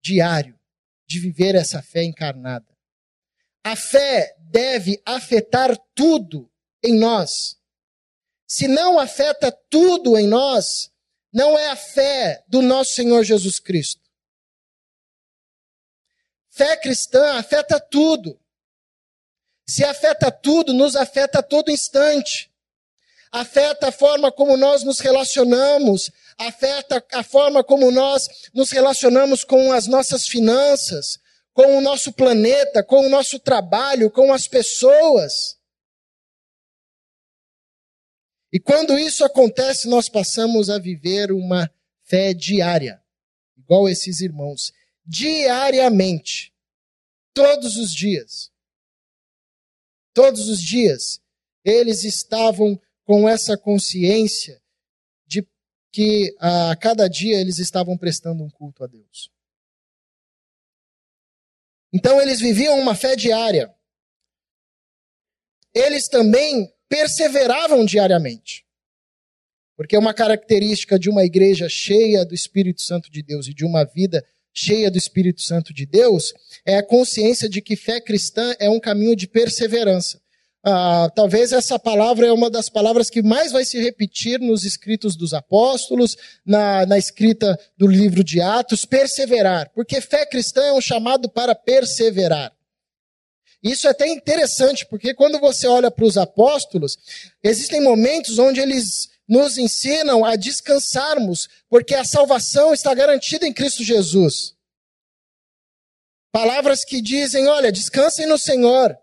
diário, 0.00 0.56
de 1.04 1.18
viver 1.18 1.56
essa 1.56 1.82
fé 1.82 2.04
encarnada. 2.04 2.72
A 3.64 3.74
fé 3.74 4.36
deve 4.38 5.02
afetar 5.04 5.76
tudo 5.92 6.48
em 6.84 6.96
nós. 6.96 7.58
Se 8.46 8.68
não 8.68 9.00
afeta 9.00 9.50
tudo 9.68 10.16
em 10.16 10.28
nós, 10.28 10.88
não 11.32 11.58
é 11.58 11.70
a 11.70 11.74
fé 11.74 12.44
do 12.46 12.62
nosso 12.62 12.92
Senhor 12.92 13.24
Jesus 13.24 13.58
Cristo. 13.58 14.08
Fé 16.48 16.76
cristã 16.76 17.40
afeta 17.40 17.80
tudo. 17.80 18.40
Se 19.68 19.84
afeta 19.84 20.30
tudo, 20.30 20.72
nos 20.72 20.94
afeta 20.94 21.40
a 21.40 21.42
todo 21.42 21.72
instante. 21.72 22.53
Afeta 23.34 23.88
a 23.88 23.92
forma 23.92 24.30
como 24.30 24.56
nós 24.56 24.84
nos 24.84 25.00
relacionamos, 25.00 26.08
afeta 26.38 27.04
a 27.14 27.24
forma 27.24 27.64
como 27.64 27.90
nós 27.90 28.28
nos 28.54 28.70
relacionamos 28.70 29.42
com 29.42 29.72
as 29.72 29.88
nossas 29.88 30.28
finanças, 30.28 31.18
com 31.52 31.76
o 31.76 31.80
nosso 31.80 32.12
planeta, 32.12 32.84
com 32.84 33.04
o 33.04 33.08
nosso 33.08 33.40
trabalho, 33.40 34.08
com 34.08 34.32
as 34.32 34.46
pessoas. 34.46 35.58
E 38.52 38.60
quando 38.60 38.96
isso 38.96 39.24
acontece, 39.24 39.88
nós 39.88 40.08
passamos 40.08 40.70
a 40.70 40.78
viver 40.78 41.32
uma 41.32 41.68
fé 42.04 42.32
diária, 42.32 43.02
igual 43.58 43.88
esses 43.88 44.20
irmãos, 44.20 44.72
diariamente, 45.04 46.54
todos 47.32 47.78
os 47.78 47.92
dias. 47.92 48.52
Todos 50.12 50.48
os 50.48 50.62
dias, 50.62 51.20
eles 51.64 52.04
estavam 52.04 52.80
com 53.04 53.28
essa 53.28 53.56
consciência 53.56 54.60
de 55.26 55.46
que 55.92 56.34
a 56.38 56.74
cada 56.76 57.08
dia 57.08 57.40
eles 57.40 57.58
estavam 57.58 57.96
prestando 57.96 58.42
um 58.42 58.50
culto 58.50 58.82
a 58.82 58.86
Deus. 58.86 59.30
Então 61.92 62.20
eles 62.20 62.40
viviam 62.40 62.78
uma 62.80 62.94
fé 62.94 63.14
diária. 63.14 63.72
Eles 65.72 66.08
também 66.08 66.72
perseveravam 66.88 67.84
diariamente. 67.84 68.64
Porque 69.76 69.96
uma 69.96 70.14
característica 70.14 70.98
de 70.98 71.10
uma 71.10 71.24
igreja 71.24 71.68
cheia 71.68 72.24
do 72.24 72.34
Espírito 72.34 72.80
Santo 72.80 73.10
de 73.10 73.22
Deus 73.22 73.48
e 73.48 73.54
de 73.54 73.64
uma 73.64 73.84
vida 73.84 74.24
cheia 74.52 74.90
do 74.90 74.96
Espírito 74.96 75.42
Santo 75.42 75.74
de 75.74 75.84
Deus 75.84 76.32
é 76.64 76.76
a 76.76 76.86
consciência 76.86 77.48
de 77.48 77.60
que 77.60 77.74
fé 77.76 78.00
cristã 78.00 78.54
é 78.60 78.70
um 78.70 78.78
caminho 78.78 79.16
de 79.16 79.26
perseverança. 79.26 80.23
Ah, 80.66 81.10
talvez 81.14 81.52
essa 81.52 81.78
palavra 81.78 82.26
é 82.26 82.32
uma 82.32 82.48
das 82.48 82.70
palavras 82.70 83.10
que 83.10 83.22
mais 83.22 83.52
vai 83.52 83.66
se 83.66 83.78
repetir 83.78 84.40
nos 84.40 84.64
escritos 84.64 85.14
dos 85.14 85.34
apóstolos, 85.34 86.16
na, 86.44 86.86
na 86.86 86.96
escrita 86.96 87.58
do 87.76 87.86
livro 87.86 88.24
de 88.24 88.40
Atos, 88.40 88.86
perseverar. 88.86 89.70
Porque 89.74 90.00
fé 90.00 90.24
cristã 90.24 90.62
é 90.62 90.72
um 90.72 90.80
chamado 90.80 91.28
para 91.28 91.54
perseverar. 91.54 92.50
Isso 93.62 93.86
é 93.86 93.90
até 93.90 94.08
interessante, 94.08 94.86
porque 94.86 95.12
quando 95.12 95.38
você 95.38 95.66
olha 95.66 95.90
para 95.90 96.04
os 96.06 96.16
apóstolos, 96.16 96.96
existem 97.42 97.82
momentos 97.82 98.38
onde 98.38 98.60
eles 98.60 99.10
nos 99.28 99.58
ensinam 99.58 100.24
a 100.24 100.34
descansarmos, 100.34 101.46
porque 101.68 101.94
a 101.94 102.04
salvação 102.04 102.72
está 102.72 102.94
garantida 102.94 103.46
em 103.46 103.52
Cristo 103.52 103.84
Jesus. 103.84 104.54
Palavras 106.32 106.84
que 106.86 107.02
dizem: 107.02 107.48
olha, 107.48 107.70
descansem 107.70 108.26
no 108.26 108.38
Senhor, 108.38 108.96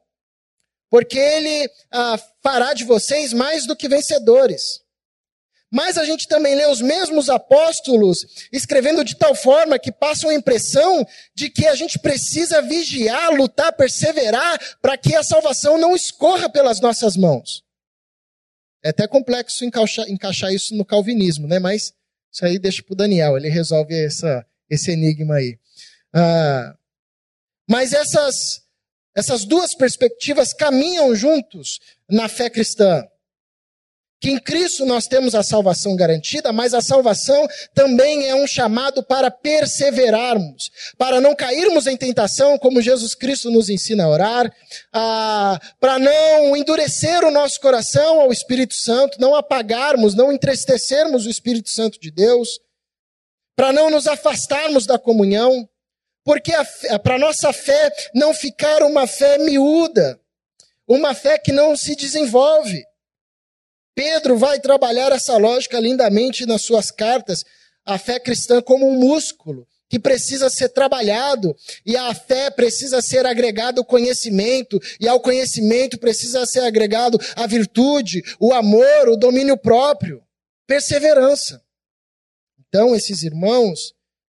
porque 0.92 1.18
Ele 1.18 1.72
ah, 1.90 2.20
fará 2.44 2.74
de 2.74 2.84
vocês 2.84 3.32
mais 3.32 3.66
do 3.66 3.78
que 3.78 3.88
vencedores. 3.88 4.82
Mas 5.72 5.98
a 5.98 6.04
gente 6.04 6.28
também 6.28 6.54
lê 6.54 6.66
os 6.66 6.82
mesmos 6.82 7.30
apóstolos 7.30 8.48
escrevendo 8.52 9.06
de 9.06 9.16
tal 9.16 9.34
forma 9.34 9.80
que 9.80 9.90
passam 9.90 10.30
a 10.30 10.34
impressão 10.34 11.08
de 11.34 11.50
que 11.50 11.66
a 11.66 11.76
gente 11.76 11.98
precisa 11.98 12.62
vigiar, 12.62 13.32
lutar, 13.32 13.72
perseverar 13.72 14.60
para 14.82 14.98
que 14.98 15.16
a 15.16 15.24
salvação 15.24 15.78
não 15.78 15.96
escorra 15.96 16.50
pelas 16.50 16.82
nossas 16.82 17.16
mãos. 17.16 17.64
É 18.84 18.90
até 18.90 19.08
complexo 19.08 19.64
encaixar, 19.64 20.10
encaixar 20.10 20.52
isso 20.52 20.76
no 20.76 20.84
calvinismo, 20.84 21.48
né? 21.48 21.58
Mas 21.58 21.94
isso 22.30 22.46
aí 22.46 22.60
deixa 22.60 22.84
para 22.84 22.94
o 22.94 22.98
Daniel, 22.98 23.38
ele 23.38 23.48
resolve 23.48 23.96
essa, 23.96 24.46
esse 24.70 24.92
enigma 24.92 25.36
aí. 25.36 25.58
Ah, 26.14 26.76
mas 27.70 27.94
essas, 27.94 28.62
essas 29.16 29.46
duas 29.46 29.76
perspectivas 29.76 30.54
caminham 30.54 31.14
juntos 31.16 31.80
na 32.10 32.28
fé 32.28 32.50
cristã. 32.50 33.04
Que 34.22 34.30
em 34.30 34.38
Cristo 34.38 34.86
nós 34.86 35.08
temos 35.08 35.34
a 35.34 35.42
salvação 35.42 35.96
garantida, 35.96 36.54
mas 36.54 36.76
a 36.76 36.82
salvação 36.82 37.48
também 37.74 38.30
é 38.30 38.36
um 38.36 38.46
chamado 38.46 39.02
para 39.02 39.32
perseverarmos, 39.32 40.70
para 40.96 41.20
não 41.20 41.34
cairmos 41.34 41.88
em 41.88 41.98
tentação, 41.98 42.56
como 42.60 42.84
Jesus 42.84 43.16
Cristo 43.16 43.50
nos 43.50 43.68
ensina 43.68 44.04
a 44.04 44.10
orar, 44.10 44.56
ah, 44.94 45.60
para 45.80 45.98
não 45.98 46.56
endurecer 46.56 47.24
o 47.24 47.32
nosso 47.32 47.60
coração 47.60 48.22
ao 48.22 48.32
Espírito 48.32 48.76
Santo, 48.76 49.20
não 49.20 49.34
apagarmos, 49.34 50.14
não 50.14 50.32
entristecermos 50.32 51.26
o 51.26 51.30
Espírito 51.30 51.72
Santo 51.72 52.00
de 52.00 52.12
Deus, 52.12 52.60
para 53.56 53.74
não 53.74 53.90
nos 53.90 54.06
afastarmos 54.06 54.86
da 54.86 55.00
comunhão, 55.00 55.68
porque 56.24 56.52
para 57.04 57.18
nossa 57.18 57.52
fé 57.52 57.92
não 58.14 58.34
ficar 58.34 58.84
uma 58.84 59.08
fé 59.08 59.38
miúda, 59.38 60.20
uma 60.88 61.14
fé 61.14 61.38
que 61.38 61.52
não 61.52 61.76
se 61.76 61.96
desenvolve. 61.96 62.84
Pedro 63.96 64.38
vai 64.38 64.60
trabalhar 64.60 65.12
essa 65.12 65.38
lógica 65.38 65.80
lindamente 65.80 66.46
nas 66.46 66.62
suas 66.62 66.92
cartas, 66.92 67.44
a 67.86 67.98
fé 67.98 68.20
cristã 68.20 68.62
como 68.62 68.88
um 68.88 68.98
músculo 68.98 69.68
que 69.90 70.00
precisa 70.00 70.50
ser 70.50 70.70
trabalhado, 70.70 71.54
e 71.86 71.98
a 71.98 72.14
fé 72.14 72.50
precisa 72.50 73.02
ser 73.02 73.26
agregado 73.26 73.82
ao 73.82 73.86
conhecimento, 73.86 74.80
e 75.02 75.06
ao 75.06 75.20
conhecimento 75.20 75.98
precisa 75.98 76.46
ser 76.46 76.62
agregado 76.62 77.20
a 77.36 77.46
virtude, 77.46 78.24
o 78.40 78.54
amor, 78.54 79.10
o 79.10 79.18
domínio 79.18 79.58
próprio, 79.58 80.24
perseverança. 80.66 81.62
Então, 82.70 82.96
esses 82.96 83.22
irmãos, 83.22 83.94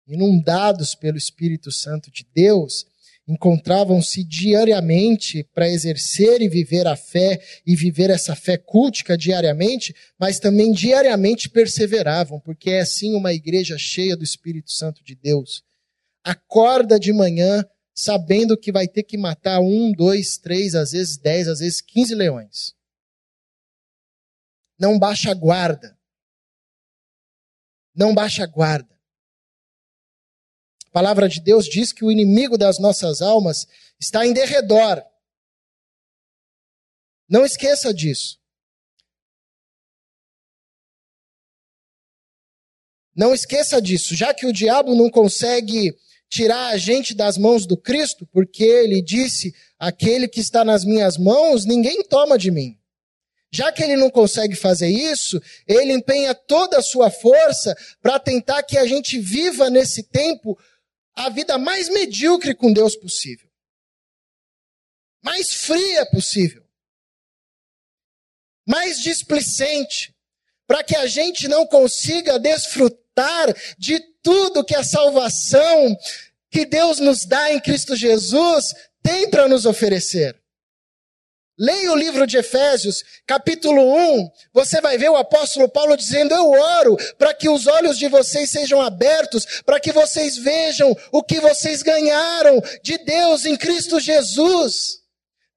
inundados 0.06 0.94
pelo 0.94 1.16
Espírito 1.16 1.70
Santo 1.70 2.10
de 2.10 2.26
Deus, 2.34 2.86
encontravam-se 3.26 4.24
diariamente 4.24 5.44
para 5.54 5.68
exercer 5.68 6.42
e 6.42 6.48
viver 6.48 6.86
a 6.86 6.96
fé 6.96 7.40
e 7.64 7.76
viver 7.76 8.10
essa 8.10 8.34
fé 8.34 8.56
cultica 8.58 9.16
diariamente, 9.16 9.94
mas 10.18 10.38
também 10.38 10.72
diariamente 10.72 11.48
perseveravam, 11.48 12.40
porque 12.40 12.70
é 12.70 12.80
assim 12.80 13.14
uma 13.14 13.32
igreja 13.32 13.78
cheia 13.78 14.16
do 14.16 14.24
Espírito 14.24 14.72
Santo 14.72 15.04
de 15.04 15.14
Deus. 15.14 15.62
Acorda 16.24 16.98
de 16.98 17.12
manhã 17.12 17.64
sabendo 17.94 18.56
que 18.56 18.72
vai 18.72 18.88
ter 18.88 19.02
que 19.02 19.18
matar 19.18 19.60
um, 19.60 19.92
dois, 19.92 20.38
três, 20.38 20.74
às 20.74 20.92
vezes 20.92 21.16
dez, 21.16 21.46
às 21.46 21.60
vezes 21.60 21.80
quinze 21.80 22.14
leões. 22.14 22.74
Não 24.78 24.98
baixa 24.98 25.30
a 25.30 25.34
guarda. 25.34 25.96
Não 27.94 28.14
baixa 28.14 28.42
a 28.42 28.46
guarda. 28.46 28.98
A 30.92 31.00
palavra 31.00 31.26
de 31.26 31.40
Deus 31.40 31.64
diz 31.64 31.90
que 31.90 32.04
o 32.04 32.12
inimigo 32.12 32.58
das 32.58 32.78
nossas 32.78 33.22
almas 33.22 33.66
está 33.98 34.26
em 34.26 34.34
derredor. 34.34 35.02
Não 37.26 37.46
esqueça 37.46 37.94
disso. 37.94 38.38
Não 43.16 43.32
esqueça 43.32 43.80
disso, 43.80 44.14
já 44.14 44.34
que 44.34 44.44
o 44.44 44.52
diabo 44.52 44.94
não 44.94 45.08
consegue 45.08 45.96
tirar 46.28 46.68
a 46.68 46.76
gente 46.76 47.14
das 47.14 47.38
mãos 47.38 47.64
do 47.64 47.76
Cristo, 47.76 48.26
porque 48.26 48.62
ele 48.62 49.00
disse: 49.00 49.54
aquele 49.78 50.28
que 50.28 50.40
está 50.40 50.62
nas 50.62 50.84
minhas 50.84 51.16
mãos, 51.16 51.64
ninguém 51.64 52.02
toma 52.02 52.36
de 52.36 52.50
mim. 52.50 52.78
Já 53.50 53.72
que 53.72 53.82
ele 53.82 53.96
não 53.96 54.10
consegue 54.10 54.54
fazer 54.54 54.88
isso, 54.88 55.40
ele 55.66 55.92
empenha 55.92 56.34
toda 56.34 56.78
a 56.78 56.82
sua 56.82 57.10
força 57.10 57.74
para 58.02 58.18
tentar 58.18 58.62
que 58.62 58.76
a 58.76 58.86
gente 58.86 59.18
viva 59.18 59.70
nesse 59.70 60.02
tempo 60.02 60.58
a 61.14 61.28
vida 61.28 61.58
mais 61.58 61.88
medíocre 61.88 62.54
com 62.54 62.72
Deus 62.72 62.96
possível. 62.96 63.48
Mais 65.22 65.52
fria 65.52 66.06
possível. 66.06 66.66
Mais 68.66 69.00
displicente. 69.00 70.14
Para 70.66 70.82
que 70.82 70.96
a 70.96 71.06
gente 71.06 71.48
não 71.48 71.66
consiga 71.66 72.38
desfrutar 72.38 73.54
de 73.78 74.00
tudo 74.22 74.64
que 74.64 74.74
a 74.74 74.84
salvação 74.84 75.96
que 76.50 76.64
Deus 76.64 76.98
nos 76.98 77.24
dá 77.24 77.52
em 77.52 77.60
Cristo 77.60 77.94
Jesus 77.94 78.74
tem 79.02 79.28
para 79.28 79.48
nos 79.48 79.66
oferecer. 79.66 80.41
Leia 81.58 81.92
o 81.92 81.96
livro 81.96 82.26
de 82.26 82.38
Efésios, 82.38 83.04
capítulo 83.26 83.82
1, 83.82 84.30
você 84.54 84.80
vai 84.80 84.96
ver 84.96 85.10
o 85.10 85.16
apóstolo 85.16 85.68
Paulo 85.68 85.96
dizendo: 85.96 86.34
Eu 86.34 86.50
oro 86.50 86.96
para 87.18 87.34
que 87.34 87.48
os 87.48 87.66
olhos 87.66 87.98
de 87.98 88.08
vocês 88.08 88.50
sejam 88.50 88.80
abertos, 88.80 89.60
para 89.64 89.78
que 89.78 89.92
vocês 89.92 90.38
vejam 90.38 90.96
o 91.12 91.22
que 91.22 91.40
vocês 91.40 91.82
ganharam 91.82 92.60
de 92.82 92.96
Deus 92.98 93.44
em 93.44 93.56
Cristo 93.56 94.00
Jesus. 94.00 95.02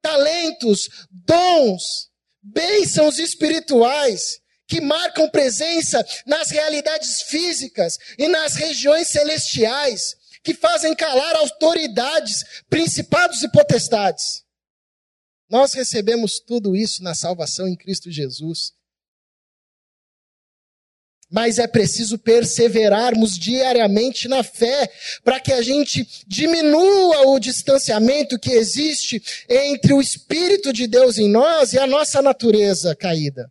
Talentos, 0.02 0.90
dons, 1.10 2.10
bênçãos 2.44 3.18
espirituais 3.18 4.40
que 4.68 4.82
marcam 4.82 5.30
presença 5.30 6.06
nas 6.26 6.50
realidades 6.50 7.22
físicas 7.24 7.98
e 8.18 8.28
nas 8.28 8.56
regiões 8.56 9.08
celestiais, 9.08 10.16
que 10.44 10.54
fazem 10.54 10.94
calar 10.94 11.36
autoridades, 11.36 12.44
principados 12.70 13.42
e 13.44 13.52
potestades. 13.52 14.45
Nós 15.56 15.74
recebemos 15.74 16.38
tudo 16.38 16.76
isso 16.76 17.02
na 17.02 17.16
salvação 17.16 17.66
em 17.66 17.78
Cristo 17.78 18.12
Jesus. 18.12 18.74
Mas 21.32 21.60
é 21.60 21.66
preciso 21.66 22.20
perseverarmos 22.20 23.40
diariamente 23.40 24.28
na 24.28 24.44
fé, 24.44 24.92
para 25.24 25.40
que 25.40 25.54
a 25.54 25.62
gente 25.62 26.06
diminua 26.28 27.28
o 27.28 27.40
distanciamento 27.40 28.38
que 28.38 28.52
existe 28.52 29.24
entre 29.48 29.94
o 29.94 30.02
Espírito 30.02 30.74
de 30.74 30.88
Deus 30.88 31.18
em 31.18 31.30
nós 31.30 31.72
e 31.72 31.80
a 31.80 31.88
nossa 31.88 32.22
natureza 32.22 32.94
caída. 32.94 33.50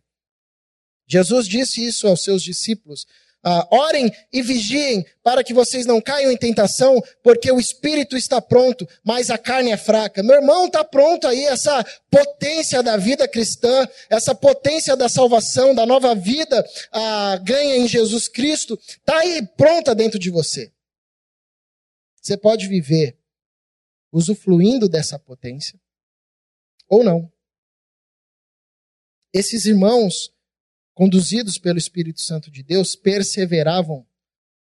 Jesus 1.07 1.47
disse 1.47 1.83
isso 1.83 2.07
aos 2.07 2.21
seus 2.21 2.43
discípulos 2.43 3.07
Uh, 3.45 3.75
orem 3.75 4.11
e 4.33 4.41
vigiem 4.41 5.05
para 5.21 5.43
que 5.43 5.53
vocês 5.53 5.85
não 5.85 6.01
caiam 6.01 6.31
em 6.31 6.37
tentação, 6.37 6.99
porque 7.21 7.51
o 7.51 7.59
espírito 7.59 8.17
está 8.17 8.41
pronto, 8.41 8.87
mas 9.03 9.29
a 9.29 9.37
carne 9.37 9.71
é 9.71 9.77
fraca. 9.77 10.23
Meu 10.23 10.35
irmão, 10.35 10.65
está 10.65 10.83
pronto 10.83 11.27
aí 11.27 11.45
essa 11.45 11.83
potência 12.09 12.81
da 12.81 12.97
vida 12.97 13.27
cristã, 13.27 13.87
essa 14.09 14.33
potência 14.33 14.97
da 14.97 15.07
salvação, 15.07 15.75
da 15.75 15.85
nova 15.85 16.15
vida 16.15 16.65
uh, 16.93 17.43
ganha 17.43 17.77
em 17.77 17.87
Jesus 17.87 18.27
Cristo, 18.27 18.79
está 18.81 19.19
aí 19.19 19.45
pronta 19.55 19.93
dentro 19.93 20.17
de 20.17 20.31
você. 20.31 20.71
Você 22.19 22.35
pode 22.35 22.67
viver 22.67 23.15
usufruindo 24.11 24.89
dessa 24.89 25.19
potência 25.19 25.79
ou 26.89 27.03
não. 27.03 27.31
Esses 29.33 29.65
irmãos 29.65 30.33
conduzidos 30.95 31.59
pelo 31.59 31.77
Espírito 31.77 32.21
Santo 32.21 32.49
de 32.49 32.63
Deus, 32.63 32.95
perseveravam 32.95 34.07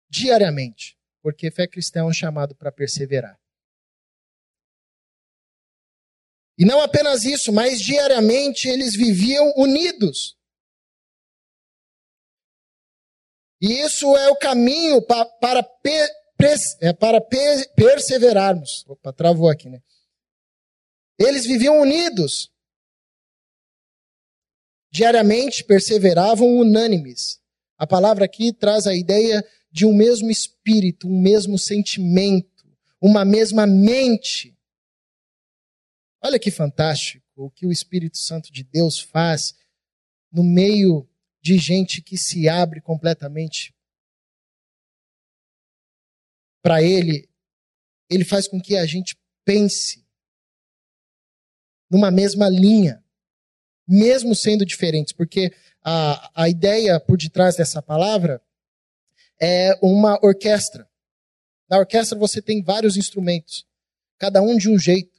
diariamente, 0.09 0.97
porque 1.21 1.51
fé 1.51 1.67
cristã 1.67 2.01
é 2.01 2.05
um 2.05 2.13
chamado 2.13 2.55
para 2.55 2.73
perseverar. 2.73 3.39
E 6.57 6.65
não 6.65 6.81
apenas 6.81 7.25
isso, 7.25 7.53
mas 7.53 7.81
diariamente 7.81 8.69
eles 8.69 8.95
viviam 8.95 9.53
unidos. 9.57 10.37
E 13.61 13.81
isso 13.81 14.17
é 14.17 14.29
o 14.31 14.37
caminho 14.37 15.03
para, 15.03 15.67
é, 16.81 16.93
para 16.93 17.21
perseverarmos. 17.75 18.85
Opa, 18.87 19.13
travou 19.13 19.49
aqui, 19.49 19.69
né? 19.69 19.83
Eles 21.19 21.45
viviam 21.45 21.79
unidos. 21.81 22.50
Diariamente 24.91 25.63
perseveravam 25.65 26.59
unânimes. 26.59 27.41
A 27.79 27.87
palavra 27.87 28.25
aqui 28.25 28.53
traz 28.53 28.87
a 28.87 28.95
ideia 28.95 29.45
de 29.71 29.87
um 29.87 29.95
mesmo 29.95 30.31
espírito, 30.31 31.09
um 31.09 31.21
mesmo 31.21 31.59
sentimento, 31.59 32.67
uma 33.01 33.25
mesma 33.25 33.67
mente. 33.67 34.57
Olha 36.23 36.39
que 36.39 36.51
fantástico 36.51 37.25
o 37.37 37.51
que 37.51 37.67
o 37.67 37.73
Espírito 37.73 38.19
Santo 38.19 38.53
de 38.53 38.63
Deus 38.63 38.99
faz 38.99 39.55
no 40.31 40.43
meio 40.43 41.09
de 41.41 41.57
gente 41.57 42.03
que 42.03 42.19
se 42.19 42.49
abre 42.49 42.81
completamente 42.81 43.75
para 46.63 46.83
Ele. 46.83 47.29
Ele 48.11 48.25
faz 48.25 48.47
com 48.47 48.61
que 48.61 48.77
a 48.77 48.85
gente 48.85 49.17
pense 49.45 50.07
numa 51.91 52.11
mesma 52.11 52.49
linha 52.49 53.00
mesmo 53.91 54.37
sendo 54.37 54.65
diferentes, 54.65 55.13
porque 55.13 55.53
a, 55.83 56.45
a 56.45 56.49
ideia 56.49 57.01
por 57.01 57.19
detrás 57.19 57.57
dessa 57.57 57.83
palavra 57.83 58.41
é 59.43 59.77
uma 59.83 60.17
orquestra. 60.23 60.89
Na 61.69 61.79
orquestra 61.79 62.17
você 62.17 62.41
tem 62.41 62.63
vários 62.63 62.97
instrumentos, 62.97 63.67
cada 64.17 64.41
um 64.41 64.57
de 64.57 64.71
um 64.71 64.79
jeito. 64.79 65.19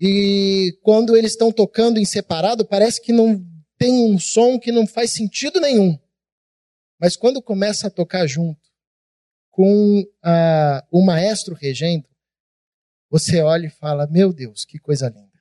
E 0.00 0.76
quando 0.82 1.16
eles 1.16 1.30
estão 1.30 1.52
tocando 1.52 1.98
em 2.00 2.04
separado, 2.04 2.66
parece 2.66 3.00
que 3.00 3.12
não 3.12 3.40
tem 3.78 3.92
um 3.92 4.18
som 4.18 4.58
que 4.58 4.72
não 4.72 4.84
faz 4.84 5.12
sentido 5.12 5.60
nenhum. 5.60 5.96
Mas 6.98 7.16
quando 7.16 7.40
começa 7.40 7.86
a 7.86 7.90
tocar 7.90 8.26
junto, 8.26 8.60
com 9.52 10.00
uh, 10.00 10.86
o 10.90 11.04
maestro 11.04 11.54
regendo, 11.54 12.08
você 13.08 13.40
olha 13.40 13.66
e 13.68 13.70
fala: 13.70 14.08
Meu 14.08 14.32
Deus, 14.32 14.64
que 14.64 14.80
coisa 14.80 15.08
linda 15.08 15.33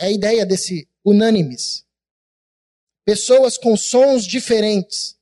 é 0.00 0.06
a 0.06 0.10
ideia 0.10 0.46
desse 0.46 0.88
unânimes. 1.04 1.84
Pessoas 3.04 3.58
com 3.58 3.76
sons 3.76 4.24
diferentes, 4.24 5.18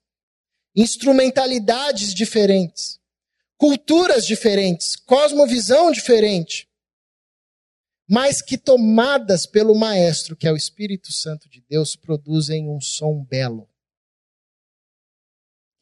instrumentalidades 0.74 2.14
diferentes, 2.14 3.00
culturas 3.56 4.24
diferentes, 4.24 4.94
cosmovisão 4.94 5.90
diferente, 5.90 6.68
mas 8.08 8.40
que 8.40 8.56
tomadas 8.56 9.46
pelo 9.46 9.74
Maestro, 9.74 10.36
que 10.36 10.46
é 10.46 10.52
o 10.52 10.56
Espírito 10.56 11.12
Santo 11.12 11.48
de 11.48 11.60
Deus, 11.68 11.96
produzem 11.96 12.68
um 12.68 12.80
som 12.80 13.24
belo. 13.24 13.68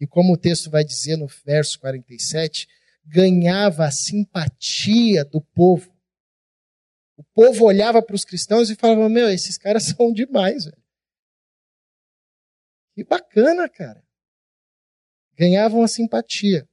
E 0.01 0.07
como 0.07 0.33
o 0.33 0.39
texto 0.39 0.71
vai 0.71 0.85
dizer 0.85 1.17
no 1.17 1.27
verso 1.45 1.79
47, 1.81 2.67
ganhava 3.05 3.85
a 3.85 3.91
simpatia 3.91 5.25
do 5.25 5.41
povo 5.41 5.96
o 7.17 7.25
povo 7.25 7.65
olhava 7.65 8.03
para 8.03 8.15
os 8.15 8.25
cristãos 8.25 8.71
e 8.71 8.77
falava: 8.77 9.09
Meu, 9.09 9.29
esses 9.29 9.57
caras 9.57 9.85
são 9.97 10.13
demais, 10.13 10.65
velho. 10.67 10.83
Que 12.95 13.05
bacana, 13.05 13.69
cara. 13.69 14.03
Ganhavam 15.35 15.83
a 15.83 15.89
simpatia. 15.89 16.69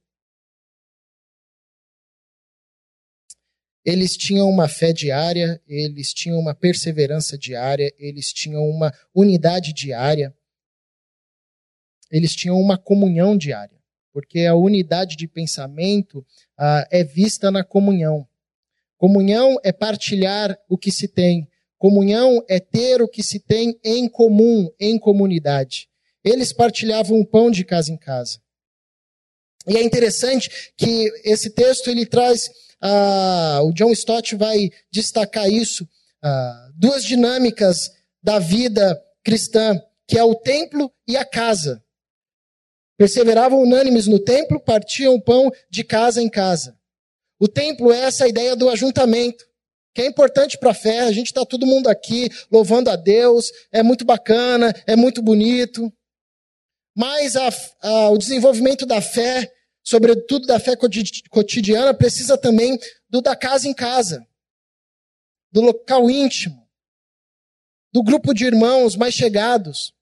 Eles 3.84 4.16
tinham 4.16 4.48
uma 4.48 4.66
fé 4.66 4.94
diária, 4.94 5.62
eles 5.66 6.14
tinham 6.14 6.38
uma 6.38 6.54
perseverança 6.54 7.36
diária, 7.36 7.94
eles 7.98 8.32
tinham 8.32 8.66
uma 8.66 8.90
unidade 9.14 9.74
diária, 9.74 10.34
eles 12.10 12.34
tinham 12.34 12.58
uma 12.58 12.78
comunhão 12.78 13.36
diária, 13.36 13.78
porque 14.10 14.46
a 14.46 14.54
unidade 14.54 15.16
de 15.16 15.28
pensamento 15.28 16.26
ah, 16.56 16.88
é 16.90 17.04
vista 17.04 17.50
na 17.50 17.62
comunhão. 17.62 18.26
Comunhão 19.04 19.58
é 19.62 19.70
partilhar 19.70 20.58
o 20.66 20.78
que 20.78 20.90
se 20.90 21.06
tem. 21.06 21.46
Comunhão 21.76 22.42
é 22.48 22.58
ter 22.58 23.02
o 23.02 23.06
que 23.06 23.22
se 23.22 23.38
tem 23.38 23.78
em 23.84 24.08
comum, 24.08 24.70
em 24.80 24.98
comunidade. 24.98 25.90
Eles 26.24 26.54
partilhavam 26.54 27.20
o 27.20 27.26
pão 27.26 27.50
de 27.50 27.66
casa 27.66 27.92
em 27.92 27.98
casa. 27.98 28.40
E 29.68 29.76
é 29.76 29.82
interessante 29.82 30.72
que 30.74 31.12
esse 31.22 31.50
texto 31.50 31.90
ele 31.90 32.06
traz, 32.06 32.48
uh, 32.82 33.68
o 33.68 33.74
John 33.74 33.92
Stott 33.92 34.34
vai 34.36 34.70
destacar 34.90 35.50
isso, 35.50 35.84
uh, 35.84 36.72
duas 36.74 37.04
dinâmicas 37.04 37.92
da 38.22 38.38
vida 38.38 38.98
cristã, 39.22 39.78
que 40.08 40.18
é 40.18 40.24
o 40.24 40.34
templo 40.34 40.90
e 41.06 41.14
a 41.14 41.26
casa. 41.26 41.84
Perseveravam 42.96 43.60
unânimes 43.60 44.06
no 44.06 44.18
templo, 44.18 44.58
partiam 44.58 45.14
o 45.14 45.20
pão 45.20 45.52
de 45.68 45.84
casa 45.84 46.22
em 46.22 46.30
casa. 46.30 46.74
O 47.44 47.48
templo 47.48 47.92
é 47.92 48.04
essa 48.04 48.26
ideia 48.26 48.56
do 48.56 48.70
ajuntamento, 48.70 49.44
que 49.94 50.00
é 50.00 50.06
importante 50.06 50.56
para 50.56 50.70
a 50.70 50.74
fé. 50.74 51.00
A 51.00 51.12
gente 51.12 51.26
está 51.26 51.44
todo 51.44 51.66
mundo 51.66 51.88
aqui 51.88 52.30
louvando 52.50 52.88
a 52.88 52.96
Deus, 52.96 53.52
é 53.70 53.82
muito 53.82 54.02
bacana, 54.02 54.72
é 54.86 54.96
muito 54.96 55.20
bonito. 55.20 55.92
Mas 56.96 57.36
a, 57.36 57.50
a, 57.82 58.08
o 58.08 58.16
desenvolvimento 58.16 58.86
da 58.86 59.02
fé, 59.02 59.52
sobretudo 59.82 60.46
da 60.46 60.58
fé 60.58 60.72
cotidiana, 61.28 61.92
precisa 61.92 62.38
também 62.38 62.78
do 63.10 63.20
da 63.20 63.36
casa 63.36 63.68
em 63.68 63.74
casa, 63.74 64.26
do 65.52 65.60
local 65.60 66.08
íntimo, 66.08 66.66
do 67.92 68.02
grupo 68.02 68.32
de 68.32 68.46
irmãos 68.46 68.96
mais 68.96 69.12
chegados. 69.12 69.92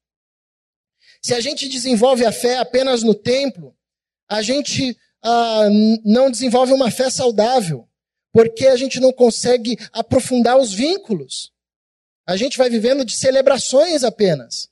Se 1.21 1.35
a 1.35 1.41
gente 1.41 1.69
desenvolve 1.69 2.25
a 2.25 2.31
fé 2.31 2.59
apenas 2.59 3.03
no 3.03 3.17
templo, 3.17 3.77
a 4.29 4.43
gente 4.43 4.97
ah, 5.23 5.69
não 6.05 6.31
desenvolve 6.31 6.73
uma 6.73 6.91
fé 6.91 7.09
saudável, 7.09 7.89
porque 8.33 8.67
a 8.67 8.77
gente 8.77 8.99
não 8.99 9.13
consegue 9.13 9.77
aprofundar 9.93 10.59
os 10.59 10.73
vínculos. 10.73 11.53
A 12.27 12.37
gente 12.37 12.57
vai 12.57 12.71
vivendo 12.71 13.05
de 13.05 13.17
celebrações 13.17 14.05
apenas, 14.05 14.71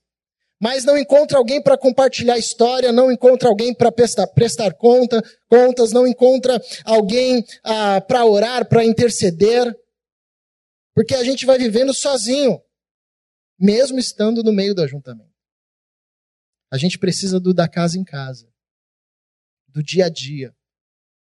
mas 0.61 0.85
não 0.85 0.97
encontra 0.97 1.39
alguém 1.39 1.63
para 1.63 1.79
compartilhar 1.79 2.39
história, 2.39 2.93
não 2.93 3.11
encontra 3.11 3.49
alguém 3.49 3.75
para 3.75 3.91
prestar, 3.91 4.27
prestar 4.29 4.75
conta, 4.75 5.23
contas, 5.49 5.93
não 5.93 6.07
encontra 6.07 6.61
alguém 6.85 7.45
ah, 7.65 8.01
para 8.01 8.25
orar, 8.25 8.69
para 8.69 8.85
interceder, 8.85 9.75
porque 10.95 11.15
a 11.15 11.25
gente 11.25 11.47
vai 11.47 11.59
vivendo 11.59 11.95
sozinho, 11.95 12.61
mesmo 13.59 13.99
estando 13.99 14.43
no 14.43 14.53
meio 14.53 14.75
do 14.75 14.83
ajuntamento. 14.83 15.31
A 16.71 16.77
gente 16.77 16.99
precisa 16.99 17.41
do 17.41 17.53
da 17.53 17.67
casa 17.67 17.99
em 17.99 18.05
casa, 18.05 18.50
do 19.73 19.83
dia 19.83 20.07
a 20.07 20.09
dia, 20.09 20.55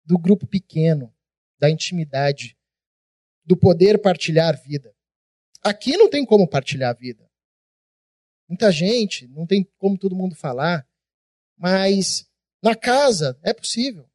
do 0.05 0.19
grupo 0.19 0.47
pequeno, 0.47 1.15
da 1.59 1.71
intimidade, 1.71 2.57
do 3.45 3.57
poder 3.57 4.01
partilhar 4.01 4.61
vida. 4.63 4.95
Aqui 5.63 5.97
não 5.97 6.09
tem 6.09 6.25
como 6.25 6.49
partilhar 6.49 6.97
vida. 6.97 7.29
Muita 8.49 8.71
gente, 8.71 9.27
não 9.29 9.47
tem 9.47 9.65
como 9.79 9.99
todo 9.99 10.15
mundo 10.15 10.35
falar, 10.35 10.87
mas 11.57 12.29
na 12.63 12.75
casa 12.75 13.39
é 13.43 13.53
possível. 13.53 14.09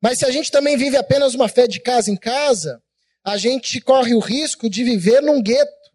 Mas 0.00 0.18
se 0.18 0.24
a 0.24 0.30
gente 0.30 0.50
também 0.50 0.76
vive 0.76 0.96
apenas 0.96 1.34
uma 1.34 1.48
fé 1.48 1.66
de 1.66 1.80
casa 1.80 2.10
em 2.10 2.16
casa, 2.16 2.82
a 3.24 3.36
gente 3.36 3.80
corre 3.80 4.14
o 4.14 4.20
risco 4.20 4.70
de 4.70 4.82
viver 4.82 5.20
num 5.20 5.42
gueto 5.42 5.90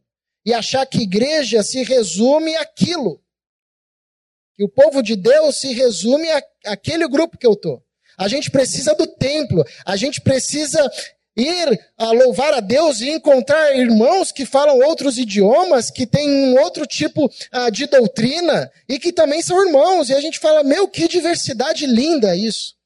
e 0.46 0.54
achar 0.54 0.86
que 0.86 1.02
igreja 1.02 1.64
se 1.64 1.84
resume 1.84 2.56
àquilo 2.56 3.25
que 4.56 4.64
o 4.64 4.70
povo 4.70 5.02
de 5.02 5.16
Deus 5.16 5.58
se 5.58 5.74
resume 5.74 6.30
a, 6.30 6.44
aquele 6.68 7.08
grupo 7.08 7.38
que 7.38 7.46
eu 7.46 7.56
tô. 7.56 7.82
A 8.18 8.28
gente 8.28 8.50
precisa 8.50 8.94
do 8.96 9.06
templo, 9.06 9.64
a 9.86 9.96
gente 9.98 10.22
precisa 10.22 10.80
ir 11.36 11.78
a 11.98 12.12
louvar 12.12 12.54
a 12.54 12.62
Deus 12.62 13.02
e 13.02 13.10
encontrar 13.10 13.76
irmãos 13.76 14.32
que 14.32 14.46
falam 14.46 14.80
outros 14.80 15.18
idiomas, 15.18 15.92
que 15.92 16.08
têm 16.08 16.30
um 16.30 16.60
outro 16.62 16.88
tipo 16.88 17.26
uh, 17.26 17.72
de 17.72 17.88
doutrina 17.88 18.72
e 18.88 18.98
que 18.98 19.12
também 19.12 19.42
são 19.42 19.62
irmãos. 19.68 20.10
E 20.10 20.14
a 20.14 20.22
gente 20.22 20.40
fala, 20.40 20.64
meu, 20.64 20.88
que 20.88 21.08
diversidade 21.08 21.86
linda 21.86 22.36
isso. 22.36 22.78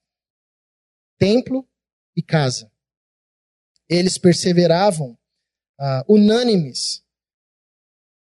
Templo 1.19 1.67
e 2.15 2.23
casa. 2.23 2.71
Eles 3.87 4.17
perseveravam 4.17 5.17
uh, 5.79 6.13
unânimes 6.13 7.03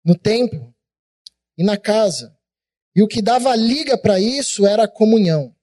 no 0.06 0.16
templo 0.16 0.74
e 1.58 1.64
na 1.64 1.78
casa. 1.78 2.38
E 2.96 3.02
o 3.02 3.08
que 3.08 3.22
dava 3.22 3.56
liga 3.56 3.98
para 3.98 4.20
isso 4.20 4.66
era 4.66 4.84
a 4.84 4.88
comunhão. 4.88 5.56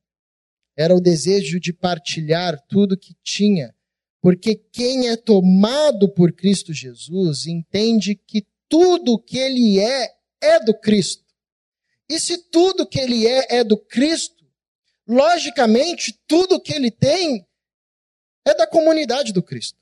Era 0.77 0.95
o 0.95 1.01
desejo 1.01 1.61
de 1.61 1.73
partilhar 1.73 2.61
tudo 2.69 2.97
que 2.97 3.15
tinha. 3.23 3.75
Porque 4.21 4.55
quem 4.55 5.09
é 5.09 5.17
tomado 5.17 6.09
por 6.09 6.33
Cristo 6.33 6.73
Jesus 6.73 7.47
entende 7.47 8.15
que 8.15 8.47
tudo 8.69 9.19
que 9.19 9.39
ele 9.39 9.81
é, 9.81 10.15
é 10.41 10.65
do 10.65 10.75
Cristo. 10.75 11.25
E 12.09 12.19
se 12.19 12.39
tudo 12.51 12.87
que 12.87 12.99
ele 12.99 13.27
é, 13.27 13.59
é 13.59 13.65
do 13.65 13.77
Cristo, 13.77 14.45
logicamente, 15.07 16.19
tudo 16.27 16.61
que 16.61 16.73
ele 16.73 16.91
tem 16.91 17.47
é 18.45 18.55
da 18.55 18.67
comunidade 18.67 19.33
do 19.33 19.43
Cristo. 19.43 19.79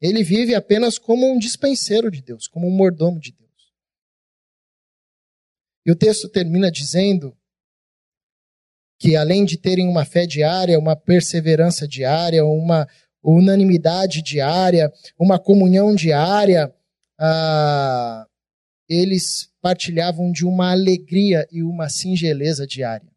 Ele 0.00 0.22
vive 0.22 0.54
apenas 0.54 0.98
como 0.98 1.30
um 1.30 1.38
dispenseiro 1.38 2.10
de 2.10 2.22
Deus, 2.22 2.46
como 2.46 2.68
um 2.68 2.70
mordomo 2.70 3.18
de 3.18 3.32
Deus. 3.32 3.47
E 5.88 5.90
o 5.90 5.96
texto 5.96 6.28
termina 6.28 6.70
dizendo 6.70 7.34
que 9.00 9.16
além 9.16 9.46
de 9.46 9.56
terem 9.56 9.88
uma 9.88 10.04
fé 10.04 10.26
diária, 10.26 10.78
uma 10.78 10.94
perseverança 10.94 11.88
diária, 11.88 12.44
uma 12.44 12.86
unanimidade 13.22 14.20
diária, 14.20 14.92
uma 15.18 15.38
comunhão 15.38 15.94
diária, 15.94 16.70
ah, 17.18 18.26
eles 18.86 19.50
partilhavam 19.62 20.30
de 20.30 20.44
uma 20.44 20.72
alegria 20.72 21.48
e 21.50 21.62
uma 21.62 21.88
singeleza 21.88 22.66
diária. 22.66 23.10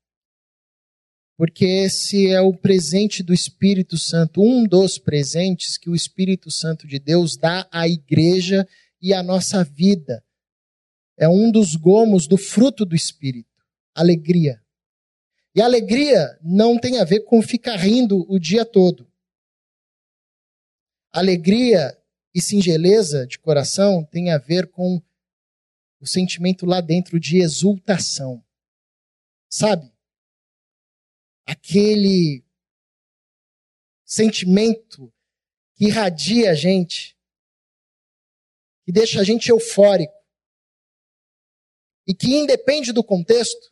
Porque 1.38 1.66
esse 1.66 2.30
é 2.30 2.40
o 2.40 2.54
presente 2.54 3.22
do 3.22 3.34
Espírito 3.34 3.98
Santo, 3.98 4.42
um 4.42 4.64
dos 4.64 4.98
presentes 4.98 5.78
que 5.78 5.90
o 5.90 5.96
Espírito 5.96 6.50
Santo 6.50 6.88
de 6.88 7.00
Deus 7.00 7.36
dá 7.36 7.68
à 7.70 7.86
igreja 7.86 8.66
e 9.02 9.14
à 9.14 9.22
nossa 9.22 9.62
vida 9.62 10.24
é 11.22 11.30
um 11.30 11.52
dos 11.52 11.76
gomos 11.76 12.26
do 12.26 12.36
fruto 12.36 12.84
do 12.84 12.96
Espírito, 12.96 13.64
alegria. 13.94 14.60
E 15.54 15.62
alegria 15.62 16.36
não 16.42 16.80
tem 16.80 17.00
a 17.00 17.04
ver 17.04 17.20
com 17.26 17.44
ficar 17.44 17.76
rindo 17.76 18.26
o 18.28 18.40
dia 18.40 18.66
todo. 18.66 19.08
Alegria 21.12 21.96
e 22.34 22.42
singeleza 22.42 23.28
de 23.28 23.38
coração 23.38 24.04
tem 24.04 24.32
a 24.32 24.40
ver 24.40 24.72
com 24.72 25.00
o 26.00 26.08
sentimento 26.08 26.66
lá 26.66 26.82
dentro 26.82 27.20
de 27.20 27.38
exultação. 27.38 28.44
Sabe? 29.48 29.94
Aquele 31.46 32.44
sentimento 34.04 35.14
que 35.76 35.86
irradia 35.86 36.50
a 36.50 36.56
gente, 36.56 37.16
que 38.84 38.92
deixa 38.92 39.22
a 39.22 39.24
gente 39.24 39.50
eufórico 39.50 40.21
e 42.12 42.14
que 42.14 42.36
independe 42.36 42.92
do 42.92 43.02
contexto, 43.02 43.72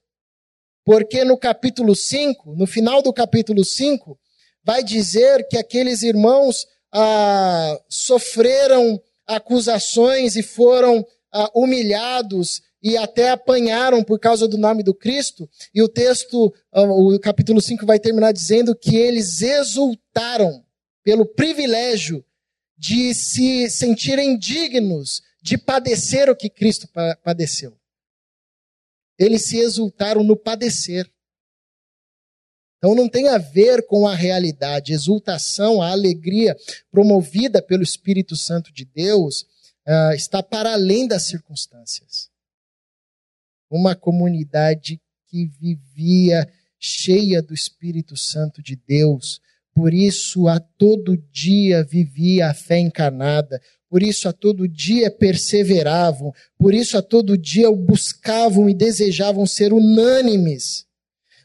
porque 0.86 1.25
no 1.25 1.38
capítulo 1.38 1.93
5, 1.93 2.56
no 2.56 2.65
final 2.65 3.02
do 3.02 3.12
capítulo 3.12 3.65
5, 3.65 4.17
vai 4.63 4.82
dizer 4.82 5.45
que 5.49 5.58
aqueles 5.58 6.04
irmãos 6.04 6.65
ah, 6.89 7.78
sofreram 7.89 8.97
acusações 9.28 10.38
e 10.38 10.41
foram 10.41 11.06
ah, 11.34 11.52
humilhados 11.54 12.62
e 12.82 12.95
até 12.95 13.32
apanharam 13.32 14.02
por 14.06 14.17
causa 14.17 14.47
do 14.47 14.58
nome 14.58 14.84
do 14.84 14.93
Cristo. 14.93 15.49
E 15.75 15.84
o 15.84 15.89
texto, 15.89 16.54
ah, 16.71 16.84
o 16.84 17.19
capítulo 17.19 17.62
5 17.62 17.86
vai 17.86 17.99
terminar 17.99 18.32
dizendo 18.32 18.73
que 18.73 18.95
eles 18.95 19.41
exultaram 19.41 20.63
pelo 21.04 21.25
privilégio 21.25 22.23
de 22.77 23.13
se 23.13 23.69
sentirem 23.69 24.37
dignos 24.37 25.21
de 25.42 25.58
padecer 25.58 26.29
o 26.29 26.35
que 26.37 26.50
Cristo 26.50 26.87
padeceu. 27.21 27.79
Eles 29.19 29.45
se 29.45 29.57
exultaram 29.57 30.23
no 30.23 30.37
padecer. 30.37 31.11
Então 32.77 32.95
não 32.95 33.09
tem 33.09 33.27
a 33.27 33.37
ver 33.37 33.85
com 33.85 34.07
a 34.07 34.15
realidade. 34.15 34.93
Exultação, 34.93 35.81
a 35.81 35.91
alegria 35.91 36.55
promovida 36.89 37.61
pelo 37.61 37.83
Espírito 37.83 38.37
Santo 38.37 38.71
de 38.71 38.85
Deus 38.85 39.41
uh, 39.85 40.13
está 40.15 40.41
para 40.41 40.71
além 40.71 41.05
das 41.05 41.23
circunstâncias. 41.23 42.29
Uma 43.69 43.95
comunidade 43.95 44.99
que 45.27 45.45
vivia 45.45 46.49
cheia 46.79 47.41
do 47.41 47.53
Espírito 47.53 48.15
Santo 48.15 48.63
de 48.63 48.77
Deus, 48.77 49.41
por 49.75 49.93
isso 49.93 50.47
a 50.47 50.59
todo 50.59 51.17
dia 51.31 51.83
vivia 51.83 52.49
a 52.49 52.53
fé 52.53 52.79
encarnada, 52.79 53.61
por 53.90 54.04
isso 54.04 54.29
a 54.29 54.33
todo 54.33 54.67
dia 54.67 55.10
perseveravam, 55.10 56.33
por 56.58 56.73
isso 56.73 56.98
a 56.98 57.02
todo 57.02 57.37
dia 57.37 57.71
buscavam 57.71 58.69
e 58.69 58.73
desejavam 58.73 59.46
ser 59.46 59.73
unânimes, 59.73 60.85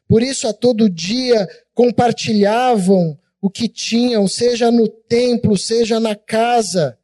por 0.06 0.22
isso 0.22 0.46
a 0.46 0.52
todo 0.52 0.90
dia 0.90 1.48
compartilhavam 1.72 3.18
o 3.40 3.50
que 3.50 3.68
tinham, 3.68 4.26
seja 4.26 4.70
no 4.70 4.88
templo, 4.88 5.56
seja 5.56 6.00
na 6.00 6.14
casa. 6.16 6.98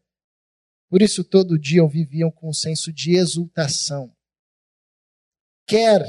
Por 0.88 1.02
isso, 1.02 1.22
todo 1.22 1.58
dia 1.58 1.86
viviam 1.86 2.30
com 2.30 2.48
um 2.48 2.52
senso 2.52 2.92
de 2.92 3.14
exultação. 3.14 4.10
Quer 5.66 6.02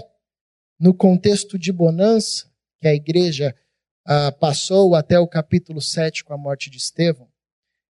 no 0.80 0.94
contexto 0.94 1.60
de 1.60 1.72
bonança, 1.72 2.50
que 2.80 2.88
a 2.88 2.96
igreja 2.96 3.56
ah, 4.04 4.32
passou 4.32 4.96
até 4.96 5.20
o 5.20 5.28
capítulo 5.28 5.80
7 5.80 6.24
com 6.24 6.34
a 6.34 6.38
morte 6.38 6.70
de 6.70 6.78
Estevão, 6.78 7.31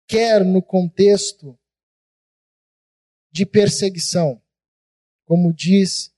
quer 0.08 0.42
no 0.42 0.62
contexto 0.62 1.56
de 3.30 3.44
perseguição, 3.44 4.42
como 5.26 5.52
diz 5.52 6.10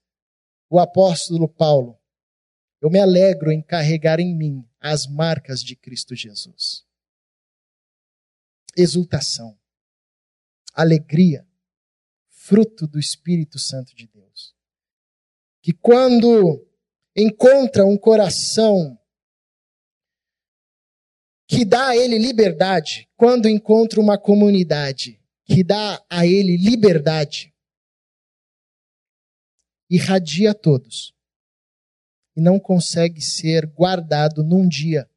o 0.70 0.78
apóstolo 0.78 1.48
Paulo, 1.48 1.98
eu 2.80 2.88
me 2.88 3.00
alegro 3.00 3.50
em 3.50 3.60
carregar 3.60 4.20
em 4.20 4.34
mim 4.34 4.64
as 4.80 5.06
marcas 5.06 5.60
de 5.62 5.74
Cristo 5.74 6.14
Jesus. 6.14 6.86
Exultação, 8.76 9.58
alegria, 10.72 11.46
fruto 12.28 12.86
do 12.86 12.98
Espírito 12.98 13.58
Santo 13.58 13.94
de 13.94 14.06
Deus. 14.06 14.54
Que 15.60 15.72
quando 15.72 16.64
encontra 17.14 17.84
um 17.84 17.98
coração 17.98 18.99
que 21.50 21.64
dá 21.64 21.88
a 21.88 21.96
ele 21.96 22.16
liberdade, 22.16 23.10
quando 23.16 23.48
encontra 23.48 24.00
uma 24.00 24.16
comunidade 24.16 25.20
que 25.44 25.64
dá 25.64 26.00
a 26.08 26.24
ele 26.24 26.56
liberdade, 26.56 27.52
irradia 29.90 30.54
todos 30.54 31.12
e 32.36 32.40
não 32.40 32.60
consegue 32.60 33.20
ser 33.20 33.66
guardado 33.66 34.44
num 34.44 34.68
dia, 34.68 35.10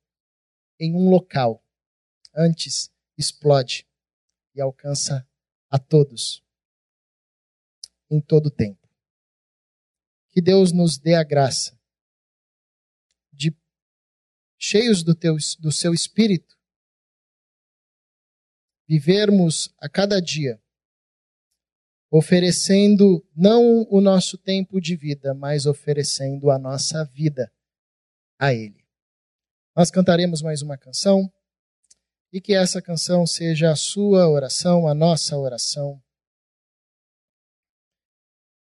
em 0.79 0.95
um 0.95 1.07
local. 1.07 1.63
Antes, 2.35 2.91
explode 3.15 3.87
e 4.55 4.59
alcança 4.59 5.27
a 5.69 5.77
todos, 5.77 6.43
em 8.09 8.19
todo 8.19 8.49
tempo. 8.49 8.89
Que 10.31 10.41
Deus 10.41 10.71
nos 10.71 10.97
dê 10.97 11.13
a 11.13 11.23
graça 11.23 11.79
cheios 14.63 15.03
do, 15.03 15.13
teu, 15.13 15.35
do 15.59 15.73
seu 15.73 15.93
espírito, 15.93 16.57
vivermos 18.87 19.73
a 19.77 19.89
cada 19.89 20.21
dia 20.21 20.57
oferecendo 22.09 23.25
não 23.35 23.85
o 23.89 23.99
nosso 23.99 24.37
tempo 24.37 24.79
de 24.79 24.95
vida, 24.95 25.33
mas 25.33 25.65
oferecendo 25.65 26.49
a 26.49 26.57
nossa 26.57 27.03
vida 27.03 27.51
a 28.39 28.53
Ele. 28.53 28.85
Nós 29.75 29.91
cantaremos 29.91 30.41
mais 30.41 30.61
uma 30.61 30.77
canção 30.77 31.29
e 32.31 32.39
que 32.39 32.53
essa 32.53 32.81
canção 32.81 33.27
seja 33.27 33.71
a 33.71 33.75
sua 33.75 34.29
oração, 34.29 34.87
a 34.87 34.93
nossa 34.93 35.35
oração. 35.37 36.01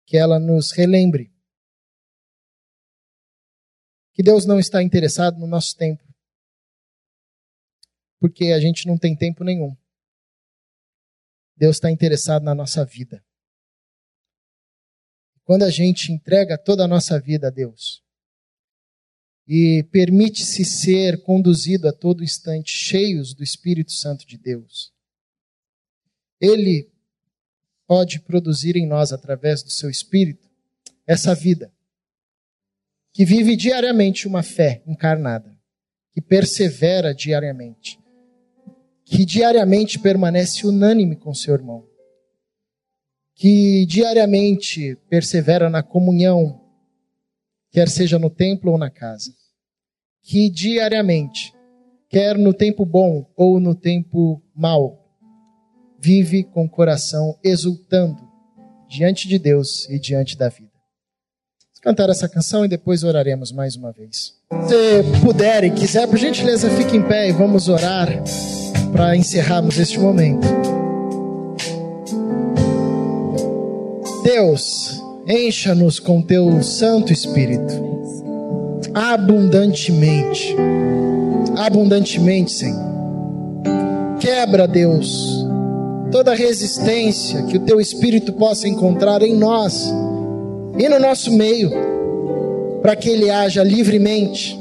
Que 0.06 0.16
ela 0.16 0.40
nos 0.40 0.72
relembre 0.72 1.34
que 4.20 4.24
Deus 4.24 4.46
não 4.46 4.60
está 4.60 4.84
interessado 4.84 5.40
no 5.40 5.48
nosso 5.48 5.78
tempo, 5.78 6.04
porque 8.20 8.48
a 8.48 8.60
gente 8.60 8.86
não 8.86 8.98
tem 8.98 9.16
tempo 9.16 9.46
nenhum. 9.46 9.74
Deus 11.56 11.78
está 11.78 11.90
interessado 11.90 12.44
na 12.44 12.54
nossa 12.54 12.84
vida. 12.84 13.24
Quando 15.46 15.64
a 15.64 15.70
gente 15.70 16.12
entrega 16.12 16.58
toda 16.58 16.84
a 16.84 16.88
nossa 16.88 17.18
vida 17.18 17.48
a 17.48 17.50
Deus 17.50 18.04
e 19.48 19.84
permite-se 19.84 20.66
ser 20.66 21.24
conduzido 21.24 21.88
a 21.88 21.94
todo 21.94 22.22
instante 22.22 22.74
cheios 22.74 23.34
do 23.34 23.42
Espírito 23.42 23.94
Santo 23.94 24.28
de 24.28 24.38
Deus, 24.38 24.94
Ele 26.42 26.92
pode 27.88 28.20
produzir 28.20 28.76
em 28.76 28.86
nós, 28.86 29.14
através 29.14 29.64
do 29.64 29.70
seu 29.70 29.90
Espírito, 29.90 30.46
essa 31.08 31.34
vida 31.34 31.72
que 33.14 33.26
vive 33.26 33.56
diariamente 33.56 34.28
uma 34.28 34.44
fé 34.44 34.84
encarnada, 34.88 35.58
que 36.14 36.22
persevera 36.22 37.14
diariamente, 37.14 38.00
que 39.06 39.26
diariamente 39.26 39.98
permanece 40.00 40.68
unânime 40.68 41.16
com 41.16 41.34
seu 41.34 41.54
irmão, 41.54 41.86
que 43.36 43.86
diariamente 43.86 44.96
persevera 45.10 45.70
na 45.70 45.82
comunhão, 45.82 46.62
quer 47.72 47.90
seja 47.90 48.20
no 48.20 48.30
templo 48.30 48.72
ou 48.72 48.78
na 48.78 48.90
casa, 48.90 49.34
que 50.22 50.50
diariamente, 50.50 51.54
quer 52.10 52.38
no 52.38 52.54
tempo 52.54 52.86
bom 52.86 53.26
ou 53.36 53.60
no 53.60 53.74
tempo 53.74 54.42
mau, 54.54 55.00
vive 56.00 56.44
com 56.44 56.66
o 56.66 56.70
coração 56.70 57.38
exultando 57.44 58.28
diante 58.88 59.28
de 59.28 59.38
Deus 59.38 59.88
e 59.90 60.00
diante 60.00 60.38
da 60.38 60.50
vida. 60.50 60.69
Cantar 61.82 62.10
essa 62.10 62.28
canção 62.28 62.66
e 62.66 62.68
depois 62.68 63.04
oraremos 63.06 63.54
mais 63.54 63.78
uma 63.78 63.94
vez. 63.94 64.34
Se 64.68 65.22
puder 65.22 65.64
e 65.64 65.72
quiser, 65.72 66.08
por 66.08 66.18
gentileza, 66.18 66.70
fique 66.72 66.98
em 66.98 67.02
pé 67.02 67.30
e 67.30 67.32
vamos 67.32 67.70
orar 67.70 68.10
para 68.92 69.16
encerrarmos 69.16 69.78
este 69.80 69.98
momento. 69.98 70.46
Deus, 74.24 75.02
encha-nos 75.26 76.00
com 76.00 76.22
teu 76.22 76.62
Santo 76.62 77.14
Espírito, 77.14 77.74
abundantemente, 78.94 80.54
abundantemente, 81.56 82.52
Senhor. 82.52 82.90
Quebra, 84.20 84.68
Deus, 84.68 85.48
toda 86.12 86.34
resistência 86.34 87.42
que 87.44 87.56
o 87.56 87.62
teu 87.62 87.80
Espírito 87.80 88.34
possa 88.34 88.68
encontrar 88.68 89.22
em 89.22 89.34
nós 89.34 89.94
e 90.80 90.90
no 90.90 91.00
nosso 91.00 91.32
meio, 91.32 91.72
para 92.82 92.96
que 92.96 93.10
ele 93.10 93.30
haja 93.30 93.62
livremente, 93.64 94.58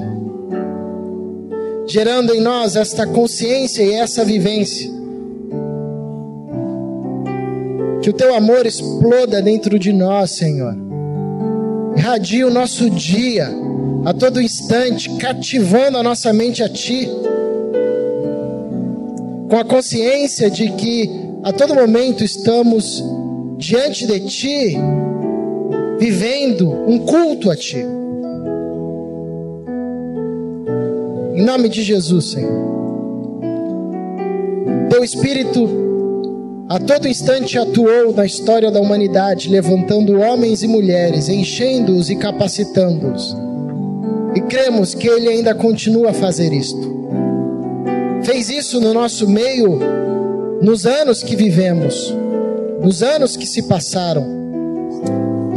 gerando 1.87 2.35
em 2.35 2.41
nós 2.41 2.77
esta 2.77 3.07
consciência 3.07 3.83
e 3.83 3.95
essa 3.95 4.25
vivência 4.25 4.99
Que 8.09 8.11
o 8.11 8.13
teu 8.15 8.35
amor 8.35 8.65
exploda 8.65 9.43
dentro 9.43 9.79
de 9.79 9.93
nós, 9.93 10.31
Senhor. 10.31 10.75
Irradie 11.97 12.43
o 12.43 12.51
nosso 12.51 12.89
dia 12.89 13.51
a 14.05 14.15
todo 14.15 14.41
instante, 14.41 15.11
cativando 15.17 15.99
a 15.99 16.03
nossa 16.03 16.33
mente 16.33 16.63
a 16.63 16.71
Ti. 16.71 17.07
Com 19.51 19.59
a 19.59 19.65
consciência 19.65 20.49
de 20.49 20.71
que 20.73 21.11
a 21.43 21.53
todo 21.53 21.75
momento 21.75 22.25
estamos 22.25 23.05
diante 23.59 24.07
de 24.07 24.21
Ti, 24.21 24.79
vivendo 25.99 26.71
um 26.71 26.99
culto 27.01 27.51
a 27.51 27.57
Ti. 27.57 27.85
Em 31.35 31.45
nome 31.45 31.69
de 31.69 31.83
Jesus, 31.83 32.33
Senhor. 32.33 32.69
Teu 34.91 35.05
Espírito 35.05 35.89
a 36.69 36.79
todo 36.79 37.09
instante 37.09 37.59
atuou 37.59 38.13
na 38.13 38.27
história 38.27 38.71
da 38.71 38.79
humanidade, 38.79 39.49
levantando 39.49 40.21
homens 40.21 40.63
e 40.63 40.69
mulheres, 40.69 41.27
enchendo-os 41.29 42.11
e 42.11 42.17
capacitando-os. 42.17 43.35
E 44.35 44.41
cremos 44.43 44.95
que 44.95 45.09
Ele 45.09 45.29
ainda 45.29 45.55
continua 45.55 46.11
a 46.11 46.13
fazer 46.13 46.53
isto. 46.53 46.99
Fez 48.23 48.51
isso 48.51 48.81
no 48.83 48.93
nosso 48.93 49.27
meio, 49.27 49.79
nos 50.61 50.85
anos 50.85 51.23
que 51.23 51.35
vivemos, 51.35 52.15
nos 52.83 53.03
anos 53.03 53.35
que 53.35 53.47
se 53.47 53.63
passaram, 53.63 54.38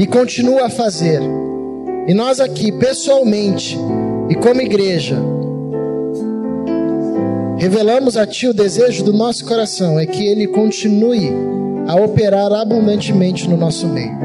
e 0.02 0.08
continua 0.08 0.66
a 0.66 0.70
fazer. 0.70 1.22
E 2.08 2.14
nós 2.14 2.40
aqui, 2.40 2.72
pessoalmente 2.72 3.78
e 4.30 4.36
como 4.36 4.62
igreja, 4.62 5.18
Revelamos 7.62 8.18
a 8.18 8.26
Ti 8.26 8.48
o 8.48 8.54
desejo 8.56 9.04
do 9.04 9.14
nosso 9.14 9.46
coração 9.46 10.00
é 10.00 10.06
que 10.08 10.26
Ele 10.26 10.48
continue 10.48 11.32
a 11.88 11.94
operar 11.94 12.52
abundantemente 12.52 13.48
no 13.48 13.56
nosso 13.56 13.88
meio, 13.88 14.18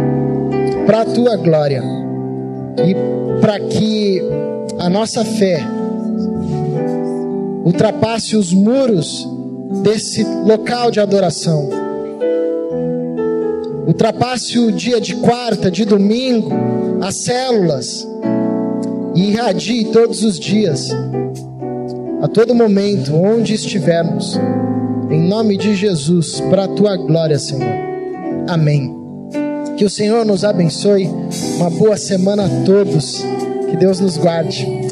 para 0.87 1.03
a 1.03 1.05
Tua 1.05 1.37
glória 1.37 1.83
e 2.79 2.95
para 3.39 3.61
que 3.61 4.23
a 4.79 4.89
nossa 4.89 5.23
fé 5.23 5.61
ultrapasse 7.63 8.39
os 8.39 8.55
muros 8.55 9.29
desse 9.83 10.25
local 10.25 10.91
de 10.91 10.99
adoração, 10.99 11.69
ultrapasse 13.87 14.59
o 14.59 14.73
dia 14.73 15.01
de 15.01 15.15
quarta, 15.17 15.71
de 15.71 15.85
domingo, 15.85 16.51
as 17.01 17.17
células 17.17 18.07
e 19.15 19.31
irradie 19.31 19.87
todos 19.87 20.23
os 20.23 20.39
dias 20.39 20.91
a 22.21 22.29
todo 22.29 22.55
momento, 22.55 23.15
onde 23.15 23.55
estivermos, 23.55 24.39
em 25.11 25.21
nome 25.29 25.57
de 25.57 25.75
Jesus, 25.75 26.41
para 26.41 26.65
a 26.65 26.69
tua 26.69 26.97
glória, 26.97 27.39
Senhor. 27.39 27.73
Amém. 28.49 28.95
Que 29.77 29.85
o 29.85 29.91
Senhor 29.91 30.25
nos 30.25 30.43
abençoe. 30.43 31.09
Uma 31.57 31.69
boa 31.71 31.97
semana 31.97 32.47
a 32.47 32.65
todos. 32.65 33.23
Que 33.71 33.77
Deus 33.77 34.01
nos 34.01 34.17
guarde. 34.17 34.86